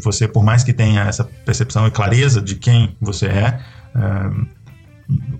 você, 0.00 0.26
por 0.26 0.42
mais 0.42 0.64
que 0.64 0.72
tenha 0.72 1.02
essa 1.02 1.24
percepção 1.24 1.86
e 1.86 1.90
clareza 1.90 2.40
de 2.40 2.56
quem 2.56 2.96
você 3.00 3.26
é, 3.26 3.60
é 3.94 4.62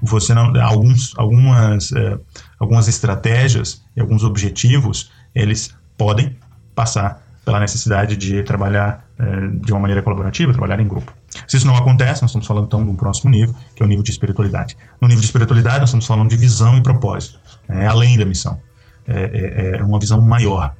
você 0.02 0.34
não 0.34 0.52
alguns 0.60 1.14
algumas 1.16 1.92
é, 1.92 2.18
algumas 2.58 2.88
estratégias 2.88 3.82
e 3.96 4.00
alguns 4.00 4.22
objetivos 4.22 5.10
eles 5.34 5.74
podem 5.96 6.36
passar 6.74 7.22
pela 7.44 7.58
necessidade 7.58 8.16
de 8.16 8.42
trabalhar 8.42 9.04
é, 9.18 9.24
de 9.48 9.72
uma 9.72 9.80
maneira 9.80 10.02
colaborativa, 10.02 10.52
trabalhar 10.52 10.80
em 10.80 10.86
grupo. 10.86 11.12
Se 11.46 11.56
isso 11.56 11.66
não 11.66 11.76
acontece, 11.76 12.22
nós 12.22 12.30
estamos 12.30 12.46
falando 12.46 12.66
então 12.66 12.84
de 12.84 12.90
um 12.90 12.94
próximo 12.94 13.30
nível, 13.30 13.54
que 13.74 13.82
é 13.82 13.86
o 13.86 13.88
nível 13.88 14.02
de 14.02 14.10
espiritualidade. 14.10 14.76
No 15.00 15.08
nível 15.08 15.20
de 15.20 15.26
espiritualidade, 15.26 15.80
nós 15.80 15.88
estamos 15.88 16.06
falando 16.06 16.30
de 16.30 16.36
visão 16.36 16.76
e 16.76 16.82
propósito, 16.82 17.38
é, 17.68 17.86
além 17.86 18.16
da 18.16 18.24
missão. 18.24 18.60
É, 19.06 19.74
é, 19.74 19.76
é 19.78 19.82
uma 19.82 19.98
visão 19.98 20.20
maior. 20.20 20.74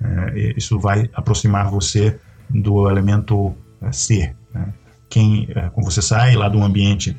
É, 0.00 0.54
isso 0.56 0.78
vai 0.78 1.08
aproximar 1.12 1.70
você 1.70 2.18
do 2.48 2.88
elemento 2.88 3.54
é, 3.82 3.92
ser. 3.92 4.36
Né? 4.52 4.72
Quem, 5.08 5.48
quando 5.72 5.90
você 5.90 6.02
sai 6.02 6.36
lá 6.36 6.50
do 6.50 6.62
ambiente 6.62 7.16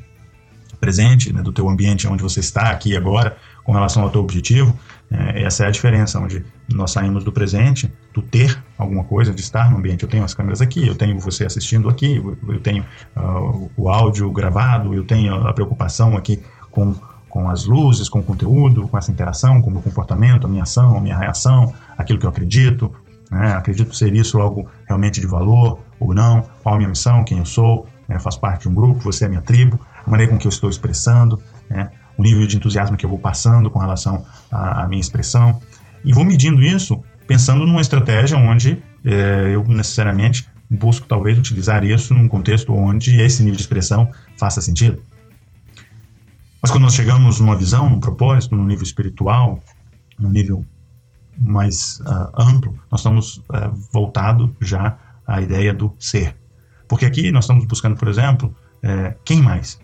presente, 0.80 1.32
né, 1.32 1.42
do 1.42 1.52
teu 1.52 1.68
ambiente 1.68 2.08
onde 2.08 2.22
você 2.22 2.40
está 2.40 2.70
aqui 2.70 2.96
agora, 2.96 3.36
com 3.62 3.72
relação 3.72 4.02
ao 4.02 4.10
teu 4.10 4.22
objetivo, 4.22 4.76
é, 5.10 5.42
essa 5.42 5.64
é 5.64 5.66
a 5.66 5.70
diferença, 5.70 6.18
onde 6.18 6.44
nós 6.72 6.92
saímos 6.92 7.22
do 7.22 7.30
presente 7.30 7.92
do 8.14 8.22
ter 8.22 8.60
alguma 8.78 9.04
coisa, 9.04 9.32
de 9.32 9.40
estar 9.40 9.70
no 9.70 9.76
ambiente. 9.76 10.02
Eu 10.02 10.08
tenho 10.08 10.24
as 10.24 10.32
câmeras 10.32 10.60
aqui, 10.60 10.86
eu 10.86 10.94
tenho 10.94 11.18
você 11.20 11.44
assistindo 11.44 11.88
aqui, 11.88 12.16
eu 12.48 12.60
tenho 12.60 12.84
uh, 13.16 13.70
o 13.76 13.88
áudio 13.88 14.30
gravado, 14.32 14.94
eu 14.94 15.04
tenho 15.04 15.34
a 15.46 15.52
preocupação 15.52 16.16
aqui 16.16 16.42
com, 16.70 16.94
com 17.30 17.48
as 17.48 17.64
luzes, 17.64 18.08
com 18.08 18.18
o 18.18 18.22
conteúdo, 18.22 18.86
com 18.88 18.98
essa 18.98 19.10
interação, 19.10 19.62
com 19.62 19.70
o 19.70 19.72
meu 19.72 19.80
comportamento, 19.80 20.46
a 20.46 20.50
minha 20.50 20.64
ação, 20.64 20.98
a 20.98 21.00
minha 21.00 21.16
reação, 21.16 21.72
aquilo 21.96 22.18
que 22.18 22.26
eu 22.26 22.30
acredito. 22.30 22.92
Né? 23.30 23.52
Acredito 23.52 23.94
ser 23.96 24.12
isso 24.12 24.38
algo 24.40 24.68
realmente 24.86 25.20
de 25.20 25.26
valor 25.26 25.78
ou 25.98 26.12
não, 26.12 26.44
qual 26.62 26.74
a 26.74 26.78
minha 26.78 26.90
missão, 26.90 27.24
quem 27.24 27.38
eu 27.38 27.46
sou, 27.46 27.86
né? 28.08 28.18
faço 28.18 28.40
parte 28.40 28.62
de 28.62 28.68
um 28.68 28.74
grupo, 28.74 29.00
você 29.00 29.24
é 29.24 29.28
minha 29.28 29.40
tribo, 29.40 29.78
a 30.04 30.10
maneira 30.10 30.32
com 30.32 30.38
que 30.38 30.46
eu 30.46 30.50
estou 30.50 30.68
expressando, 30.68 31.40
né? 31.68 31.90
o 32.18 32.22
nível 32.22 32.46
de 32.46 32.56
entusiasmo 32.56 32.96
que 32.96 33.06
eu 33.06 33.10
vou 33.10 33.18
passando 33.18 33.70
com 33.70 33.78
relação 33.78 34.24
à, 34.50 34.82
à 34.82 34.88
minha 34.88 35.00
expressão. 35.00 35.60
E 36.04 36.12
vou 36.12 36.24
medindo 36.24 36.62
isso 36.62 37.00
pensando 37.26 37.64
numa 37.64 37.80
estratégia 37.80 38.36
onde 38.36 38.82
é, 39.04 39.52
eu 39.54 39.62
necessariamente 39.64 40.48
busco 40.68 41.06
talvez 41.06 41.38
utilizar 41.38 41.84
isso 41.84 42.12
num 42.12 42.28
contexto 42.28 42.72
onde 42.72 43.20
esse 43.20 43.42
nível 43.42 43.56
de 43.56 43.62
expressão 43.62 44.10
faça 44.36 44.60
sentido. 44.60 45.02
Mas 46.62 46.70
quando 46.70 46.84
nós 46.84 46.94
chegamos 46.94 47.40
numa 47.40 47.56
visão, 47.56 47.88
num 47.88 48.00
propósito, 48.00 48.54
num 48.54 48.66
nível 48.66 48.84
espiritual, 48.84 49.60
num 50.18 50.28
nível 50.28 50.64
mais 51.38 52.00
uh, 52.00 52.30
amplo, 52.38 52.78
nós 52.90 53.00
estamos 53.00 53.38
uh, 53.38 53.72
voltado 53.92 54.54
já 54.60 54.98
à 55.26 55.40
ideia 55.40 55.72
do 55.72 55.94
ser. 55.98 56.36
Porque 56.86 57.06
aqui 57.06 57.30
nós 57.30 57.44
estamos 57.44 57.64
buscando, 57.64 57.96
por 57.96 58.08
exemplo, 58.08 58.54
uh, 58.84 59.18
quem 59.24 59.40
mais? 59.40 59.80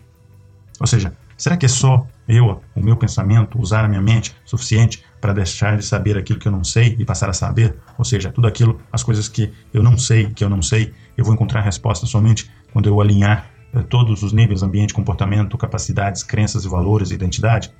Ou 0.79 0.85
seja, 0.85 1.13
será 1.35 1.57
que 1.57 1.65
é 1.65 1.69
só 1.69 2.05
eu, 2.27 2.61
o 2.75 2.83
meu 2.83 2.95
pensamento, 2.95 3.59
usar 3.59 3.83
a 3.83 3.87
minha 3.87 4.01
mente 4.01 4.35
suficiente 4.45 5.03
para 5.19 5.33
deixar 5.33 5.77
de 5.77 5.83
saber 5.83 6.15
aquilo 6.15 6.37
que 6.37 6.47
eu 6.47 6.51
não 6.51 6.63
sei 6.63 6.95
e 6.99 7.05
passar 7.05 7.29
a 7.29 7.33
saber, 7.33 7.75
ou 7.97 8.05
seja, 8.05 8.31
tudo 8.31 8.45
aquilo, 8.45 8.79
as 8.91 9.01
coisas 9.01 9.27
que 9.27 9.51
eu 9.73 9.81
não 9.81 9.97
sei, 9.97 10.29
que 10.29 10.43
eu 10.43 10.49
não 10.49 10.61
sei, 10.61 10.93
eu 11.17 11.25
vou 11.25 11.33
encontrar 11.33 11.61
resposta 11.61 12.05
somente 12.05 12.51
quando 12.71 12.87
eu 12.87 13.01
alinhar 13.01 13.49
todos 13.83 14.23
os 14.23 14.33
níveis, 14.33 14.63
ambiente, 14.63 14.93
comportamento, 14.93 15.57
capacidades, 15.57 16.23
crenças 16.23 16.65
e 16.65 16.69
valores, 16.69 17.11
identidade? 17.11 17.73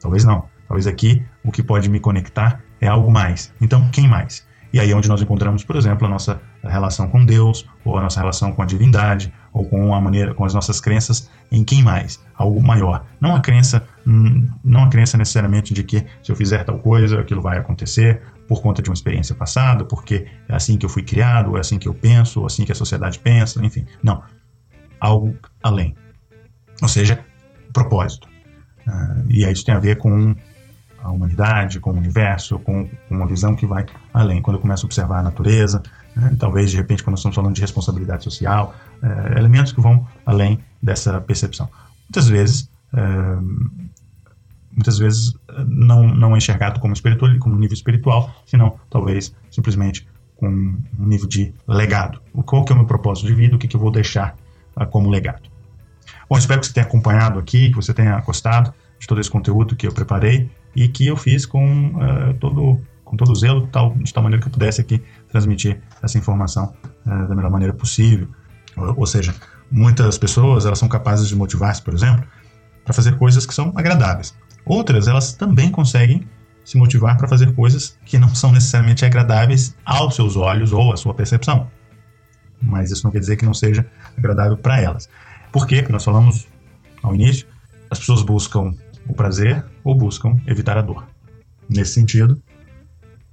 Talvez 0.00 0.24
não. 0.24 0.44
Talvez 0.66 0.86
aqui 0.86 1.24
o 1.44 1.50
que 1.50 1.62
pode 1.62 1.88
me 1.88 1.98
conectar 1.98 2.60
é 2.80 2.86
algo 2.86 3.10
mais. 3.10 3.52
Então, 3.60 3.88
quem 3.90 4.06
mais? 4.06 4.46
E 4.72 4.78
aí 4.78 4.90
é 4.90 4.94
onde 4.94 5.08
nós 5.08 5.22
encontramos, 5.22 5.64
por 5.64 5.76
exemplo, 5.76 6.06
a 6.06 6.10
nossa 6.10 6.40
relação 6.62 7.08
com 7.08 7.24
Deus, 7.24 7.64
ou 7.84 7.96
a 7.96 8.02
nossa 8.02 8.20
relação 8.20 8.52
com 8.52 8.60
a 8.60 8.66
divindade, 8.66 9.32
ou 9.52 9.64
com 9.64 9.94
a 9.94 10.00
maneira, 10.00 10.34
com 10.34 10.44
as 10.44 10.52
nossas 10.52 10.78
crenças 10.78 11.30
em 11.50 11.64
quem 11.64 11.82
mais, 11.82 12.22
algo 12.34 12.62
maior. 12.62 13.06
Não 13.18 13.34
a 13.34 13.40
crença, 13.40 13.82
hum, 14.06 14.46
não 14.62 14.84
a 14.84 14.88
crença 14.88 15.16
necessariamente 15.16 15.72
de 15.72 15.82
que 15.82 16.04
se 16.22 16.30
eu 16.30 16.36
fizer 16.36 16.64
tal 16.64 16.78
coisa, 16.78 17.20
aquilo 17.20 17.40
vai 17.40 17.58
acontecer 17.58 18.20
por 18.46 18.60
conta 18.60 18.82
de 18.82 18.90
uma 18.90 18.94
experiência 18.94 19.34
passada, 19.34 19.84
porque 19.84 20.26
é 20.48 20.54
assim 20.54 20.76
que 20.76 20.84
eu 20.84 20.90
fui 20.90 21.02
criado, 21.02 21.56
é 21.56 21.60
assim 21.60 21.78
que 21.78 21.88
eu 21.88 21.94
penso, 21.94 22.42
é 22.42 22.46
assim 22.46 22.64
que 22.64 22.72
a 22.72 22.74
sociedade 22.74 23.18
pensa, 23.18 23.64
enfim. 23.64 23.86
Não, 24.02 24.22
algo 25.00 25.34
além. 25.62 25.94
Ou 26.82 26.88
seja, 26.88 27.24
propósito. 27.72 28.28
Uh, 28.86 29.24
e 29.28 29.44
isso 29.44 29.64
tem 29.64 29.74
a 29.74 29.78
ver 29.78 29.98
com 29.98 30.34
a 31.02 31.10
humanidade, 31.10 31.80
com 31.80 31.90
o 31.90 31.96
universo, 31.96 32.58
com, 32.58 32.88
uma 33.10 33.26
visão 33.26 33.54
que 33.54 33.66
vai 33.66 33.86
além. 34.12 34.42
Quando 34.42 34.56
eu 34.56 34.60
começo 34.60 34.84
a 34.84 34.86
observar 34.86 35.20
a 35.20 35.22
natureza, 35.22 35.82
né, 36.14 36.36
talvez 36.38 36.70
de 36.70 36.76
repente 36.76 37.02
quando 37.02 37.16
estamos 37.16 37.34
falando 37.34 37.54
de 37.54 37.60
responsabilidade 37.60 38.24
social, 38.24 38.74
é, 39.02 39.38
elementos 39.38 39.72
que 39.72 39.80
vão 39.80 40.06
além 40.26 40.58
dessa 40.82 41.20
percepção. 41.20 41.68
Muitas 42.08 42.28
vezes, 42.28 42.70
é, 42.94 43.00
muitas 44.72 44.98
vezes 44.98 45.34
não, 45.66 46.02
não 46.02 46.34
é 46.34 46.38
enxergado 46.38 46.80
como, 46.80 46.92
espiritual, 46.92 47.30
como 47.38 47.56
nível 47.56 47.74
espiritual, 47.74 48.34
senão 48.46 48.78
talvez 48.90 49.34
simplesmente 49.50 50.06
com 50.36 50.48
um 50.48 50.82
nível 50.98 51.26
de 51.26 51.52
legado. 51.66 52.20
Qual 52.46 52.64
que 52.64 52.72
é 52.72 52.74
o 52.74 52.78
meu 52.78 52.86
propósito 52.86 53.26
de 53.26 53.34
vida, 53.34 53.56
o 53.56 53.58
que, 53.58 53.66
que 53.66 53.76
eu 53.76 53.80
vou 53.80 53.90
deixar 53.90 54.36
como 54.86 55.10
legado. 55.10 55.48
Bom, 56.28 56.36
espero 56.36 56.60
que 56.60 56.66
você 56.66 56.72
tenha 56.72 56.86
acompanhado 56.86 57.38
aqui, 57.38 57.70
que 57.70 57.76
você 57.76 57.94
tenha 57.94 58.20
gostado 58.20 58.72
de 58.98 59.06
todo 59.06 59.20
esse 59.20 59.30
conteúdo 59.30 59.76
que 59.76 59.86
eu 59.86 59.92
preparei 59.92 60.50
e 60.74 60.88
que 60.88 61.06
eu 61.06 61.16
fiz 61.16 61.46
com 61.46 61.92
uh, 61.94 62.34
todo 62.38 62.80
com 63.08 63.16
todo 63.16 63.34
zelo, 63.34 63.66
tal, 63.68 63.94
de 63.94 64.12
tal 64.12 64.22
maneira 64.22 64.42
que 64.42 64.48
eu 64.48 64.52
pudesse 64.52 64.82
aqui 64.82 65.02
transmitir 65.30 65.80
essa 66.02 66.18
informação 66.18 66.74
uh, 67.06 67.26
da 67.26 67.34
melhor 67.34 67.50
maneira 67.50 67.72
possível. 67.72 68.28
Ou, 68.76 68.98
ou, 68.98 69.06
seja, 69.06 69.34
muitas 69.70 70.18
pessoas 70.18 70.66
elas 70.66 70.78
são 70.78 70.88
capazes 70.88 71.26
de 71.26 71.34
motivar-se, 71.34 71.80
por 71.80 71.94
exemplo, 71.94 72.22
para 72.84 72.92
fazer 72.92 73.16
coisas 73.16 73.46
que 73.46 73.54
são 73.54 73.72
agradáveis. 73.74 74.36
Outras 74.64 75.08
elas 75.08 75.32
também 75.32 75.70
conseguem 75.70 76.22
se 76.64 76.76
motivar 76.76 77.16
para 77.16 77.26
fazer 77.26 77.54
coisas 77.54 77.98
que 78.04 78.18
não 78.18 78.34
são 78.34 78.52
necessariamente 78.52 79.02
agradáveis 79.02 79.74
aos 79.86 80.14
seus 80.14 80.36
olhos 80.36 80.70
ou 80.70 80.92
à 80.92 80.96
sua 80.98 81.14
percepção. 81.14 81.66
Mas 82.60 82.90
isso 82.90 83.04
não 83.04 83.10
quer 83.10 83.20
dizer 83.20 83.36
que 83.36 83.44
não 83.44 83.54
seja 83.54 83.86
agradável 84.16 84.56
para 84.56 84.80
elas. 84.80 85.08
Por 85.52 85.66
quê? 85.66 85.76
Porque 85.76 85.92
nós 85.92 86.04
falamos 86.04 86.46
ao 87.02 87.14
início, 87.14 87.46
as 87.90 87.98
pessoas 87.98 88.22
buscam 88.22 88.74
o 89.06 89.14
prazer 89.14 89.64
ou 89.84 89.94
buscam 89.94 90.36
evitar 90.46 90.76
a 90.76 90.82
dor. 90.82 91.06
Nesse 91.68 91.92
sentido, 91.92 92.40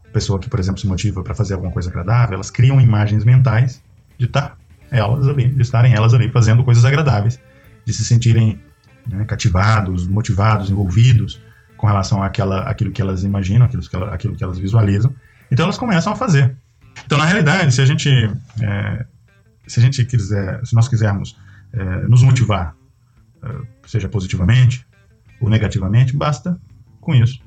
a 0.08 0.12
pessoa 0.12 0.40
que, 0.40 0.50
por 0.50 0.60
exemplo, 0.60 0.80
se 0.80 0.88
motiva 0.88 1.24
para 1.24 1.34
fazer 1.34 1.56
alguma 1.56 1.72
coisa 1.72 1.90
agradável, 1.90 2.36
elas 2.36 2.52
criam 2.52 2.80
imagens 2.80 3.24
mentais 3.24 3.82
de 4.18 4.26
estar 4.26 4.50
tá 4.50 4.58
elas 4.92 5.28
ali, 5.28 5.50
de 5.50 5.62
estarem 5.62 5.94
elas 5.94 6.14
ali 6.14 6.30
fazendo 6.30 6.64
coisas 6.64 6.86
agradáveis, 6.86 7.40
de 7.86 7.94
se 7.94 8.06
sentirem 8.06 8.60
né, 9.08 9.26
cativados, 9.26 10.08
motivados, 10.08 10.70
envolvidos 10.70 11.42
com 11.78 11.88
relação 11.88 12.24
àquela, 12.24 12.62
àquilo 12.62 12.92
que 12.92 13.02
elas 13.02 13.24
imaginam, 13.24 13.66
aquilo 13.66 13.82
que, 13.82 13.96
aquilo 13.96 14.36
que 14.36 14.44
elas 14.44 14.58
visualizam. 14.58 15.14
Então 15.52 15.66
elas 15.66 15.78
começam 15.78 16.14
a 16.14 16.16
fazer. 16.16 16.56
Então, 17.06 17.18
na 17.18 17.26
realidade, 17.26 17.74
se 17.74 17.82
a 17.82 17.86
gente, 17.86 18.10
é, 18.62 19.06
se 19.68 19.80
a 19.80 19.84
gente 19.84 20.04
quiser, 20.06 20.66
se 20.66 20.76
nós 20.76 20.88
quisermos 20.88 21.38
é, 21.74 22.08
nos 22.08 22.24
motivar, 22.24 22.76
é, 23.44 23.48
seja 23.88 24.08
positivamente, 24.10 24.86
ou 25.40 25.50
negativamente, 25.50 26.16
basta 26.16 26.60
com 27.02 27.14
isso 27.14 27.40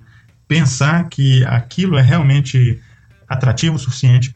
pensar 0.49 1.07
que 1.11 1.45
aquilo 1.45 1.99
é 1.99 2.03
realmente 2.03 2.83
atrativo 3.29 3.77
o 3.77 3.79
suficiente, 3.79 4.35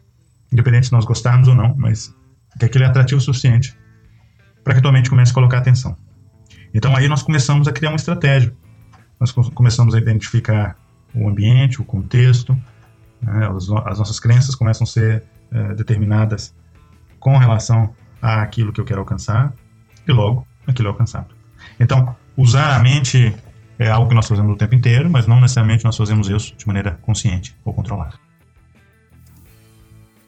independente 0.53 0.87
se 0.87 0.93
nós 0.93 1.07
gostarmos 1.07 1.49
ou 1.49 1.55
não, 1.55 1.75
mas 1.75 2.15
que 2.59 2.67
aquilo 2.67 2.85
é 2.85 2.87
atrativo 2.87 3.19
o 3.19 3.25
suficiente 3.25 3.75
para 4.63 4.75
que 4.75 4.79
a 4.81 4.83
tua 4.83 4.93
mente 4.93 5.09
comece 5.09 5.33
a 5.33 5.35
colocar 5.35 5.59
atenção. 5.59 5.97
Então 6.75 6.95
aí 6.95 7.09
nós 7.09 7.23
começamos 7.23 7.67
a 7.67 7.73
criar 7.73 7.91
uma 7.91 7.97
estratégia. 7.97 8.55
Nós 9.19 9.33
começamos 9.33 9.95
a 9.95 9.99
identificar 9.99 10.77
o 11.15 11.29
ambiente, 11.29 11.81
o 11.81 11.85
contexto, 11.85 12.53
né, 13.21 13.49
as, 13.49 13.69
as, 13.87 13.99
nossas 13.99 14.21
crenças 14.21 14.55
começam 14.55 14.85
a 14.85 14.87
ser 14.87 15.25
é, 15.51 15.75
determinadas 15.75 16.55
com 17.23 17.39
relação 17.39 17.95
àquilo 18.21 18.73
que 18.73 18.81
eu 18.81 18.85
quero 18.85 18.99
alcançar 18.99 19.53
e 20.07 20.13
logo 20.13 20.45
aquilo 20.67 20.89
é 20.89 20.91
alcançado. 20.91 21.29
Então, 21.79 22.17
usar 22.37 22.75
a 22.75 22.81
mente 22.81 23.33
é 23.79 23.89
algo 23.89 24.09
que 24.09 24.15
nós 24.15 24.27
fazemos 24.27 24.53
o 24.53 24.57
tempo 24.57 24.75
inteiro, 24.75 25.09
mas 25.09 25.29
não 25.29 25.41
necessariamente 25.41 25.85
nós 25.85 25.97
fazemos 25.97 26.29
isso 26.29 26.53
de 26.57 26.67
maneira 26.67 26.99
consciente 27.01 27.55
ou 27.65 27.73
controlada. 27.73 28.15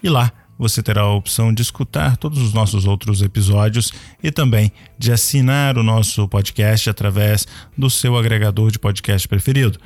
e 0.03 0.09
lá 0.09 0.33
você 0.61 0.83
terá 0.83 1.01
a 1.01 1.15
opção 1.15 1.55
de 1.55 1.63
escutar 1.63 2.19
todos 2.19 2.39
os 2.39 2.53
nossos 2.53 2.85
outros 2.85 3.23
episódios 3.23 3.95
e 4.23 4.31
também 4.31 4.71
de 4.99 5.11
assinar 5.11 5.79
o 5.79 5.83
nosso 5.83 6.29
podcast 6.29 6.91
através 6.91 7.47
do 7.79 7.89
seu 7.89 8.15
agregador 8.15 8.71
de 8.71 8.79
podcast 8.79 9.27
preferido. 9.27 9.81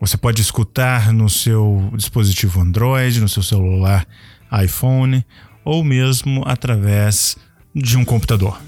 Você 0.00 0.16
pode 0.16 0.40
escutar 0.40 1.12
no 1.12 1.28
seu 1.28 1.92
dispositivo 1.94 2.58
Android, 2.58 3.20
no 3.20 3.28
seu 3.28 3.42
celular 3.42 4.06
iPhone 4.64 5.22
ou 5.62 5.84
mesmo 5.84 6.42
através 6.46 7.36
de 7.74 7.98
um 7.98 8.04
computador. 8.04 8.58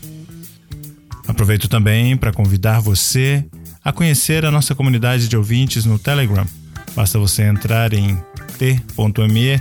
Aproveito 1.27 1.69
também 1.69 2.19
para 2.19 2.35
convidar 2.35 2.81
você 2.81 3.43
a 3.83 3.93
conhecer 3.95 4.45
a 4.45 4.51
nossa 4.51 4.75
comunidade 4.75 5.27
de 5.27 5.39
ouvintes 5.39 5.87
no 5.87 5.99
Telegram. 5.99 6.47
Basta 6.95 7.19
você 7.19 7.45
entrar 7.45 7.95
em 7.95 8.23
t.me 8.59 9.61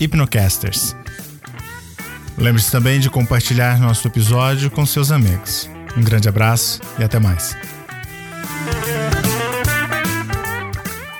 hipnocasters. 0.00 0.96
Lembre-se 2.36 2.70
também 2.70 2.98
de 2.98 3.08
compartilhar 3.08 3.78
nosso 3.78 4.06
episódio 4.08 4.70
com 4.70 4.84
seus 4.84 5.10
amigos. 5.10 5.70
Um 5.96 6.02
grande 6.02 6.28
abraço 6.28 6.80
e 6.98 7.04
até 7.04 7.18
mais. 7.18 7.56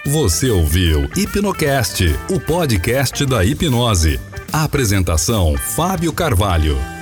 Você 0.07 0.51
ouviu 0.51 1.09
Hipnocast, 1.17 2.05
o 2.29 2.39
podcast 2.39 3.25
da 3.25 3.45
hipnose. 3.45 4.21
A 4.53 4.65
apresentação 4.65 5.57
Fábio 5.57 6.13
Carvalho. 6.13 6.94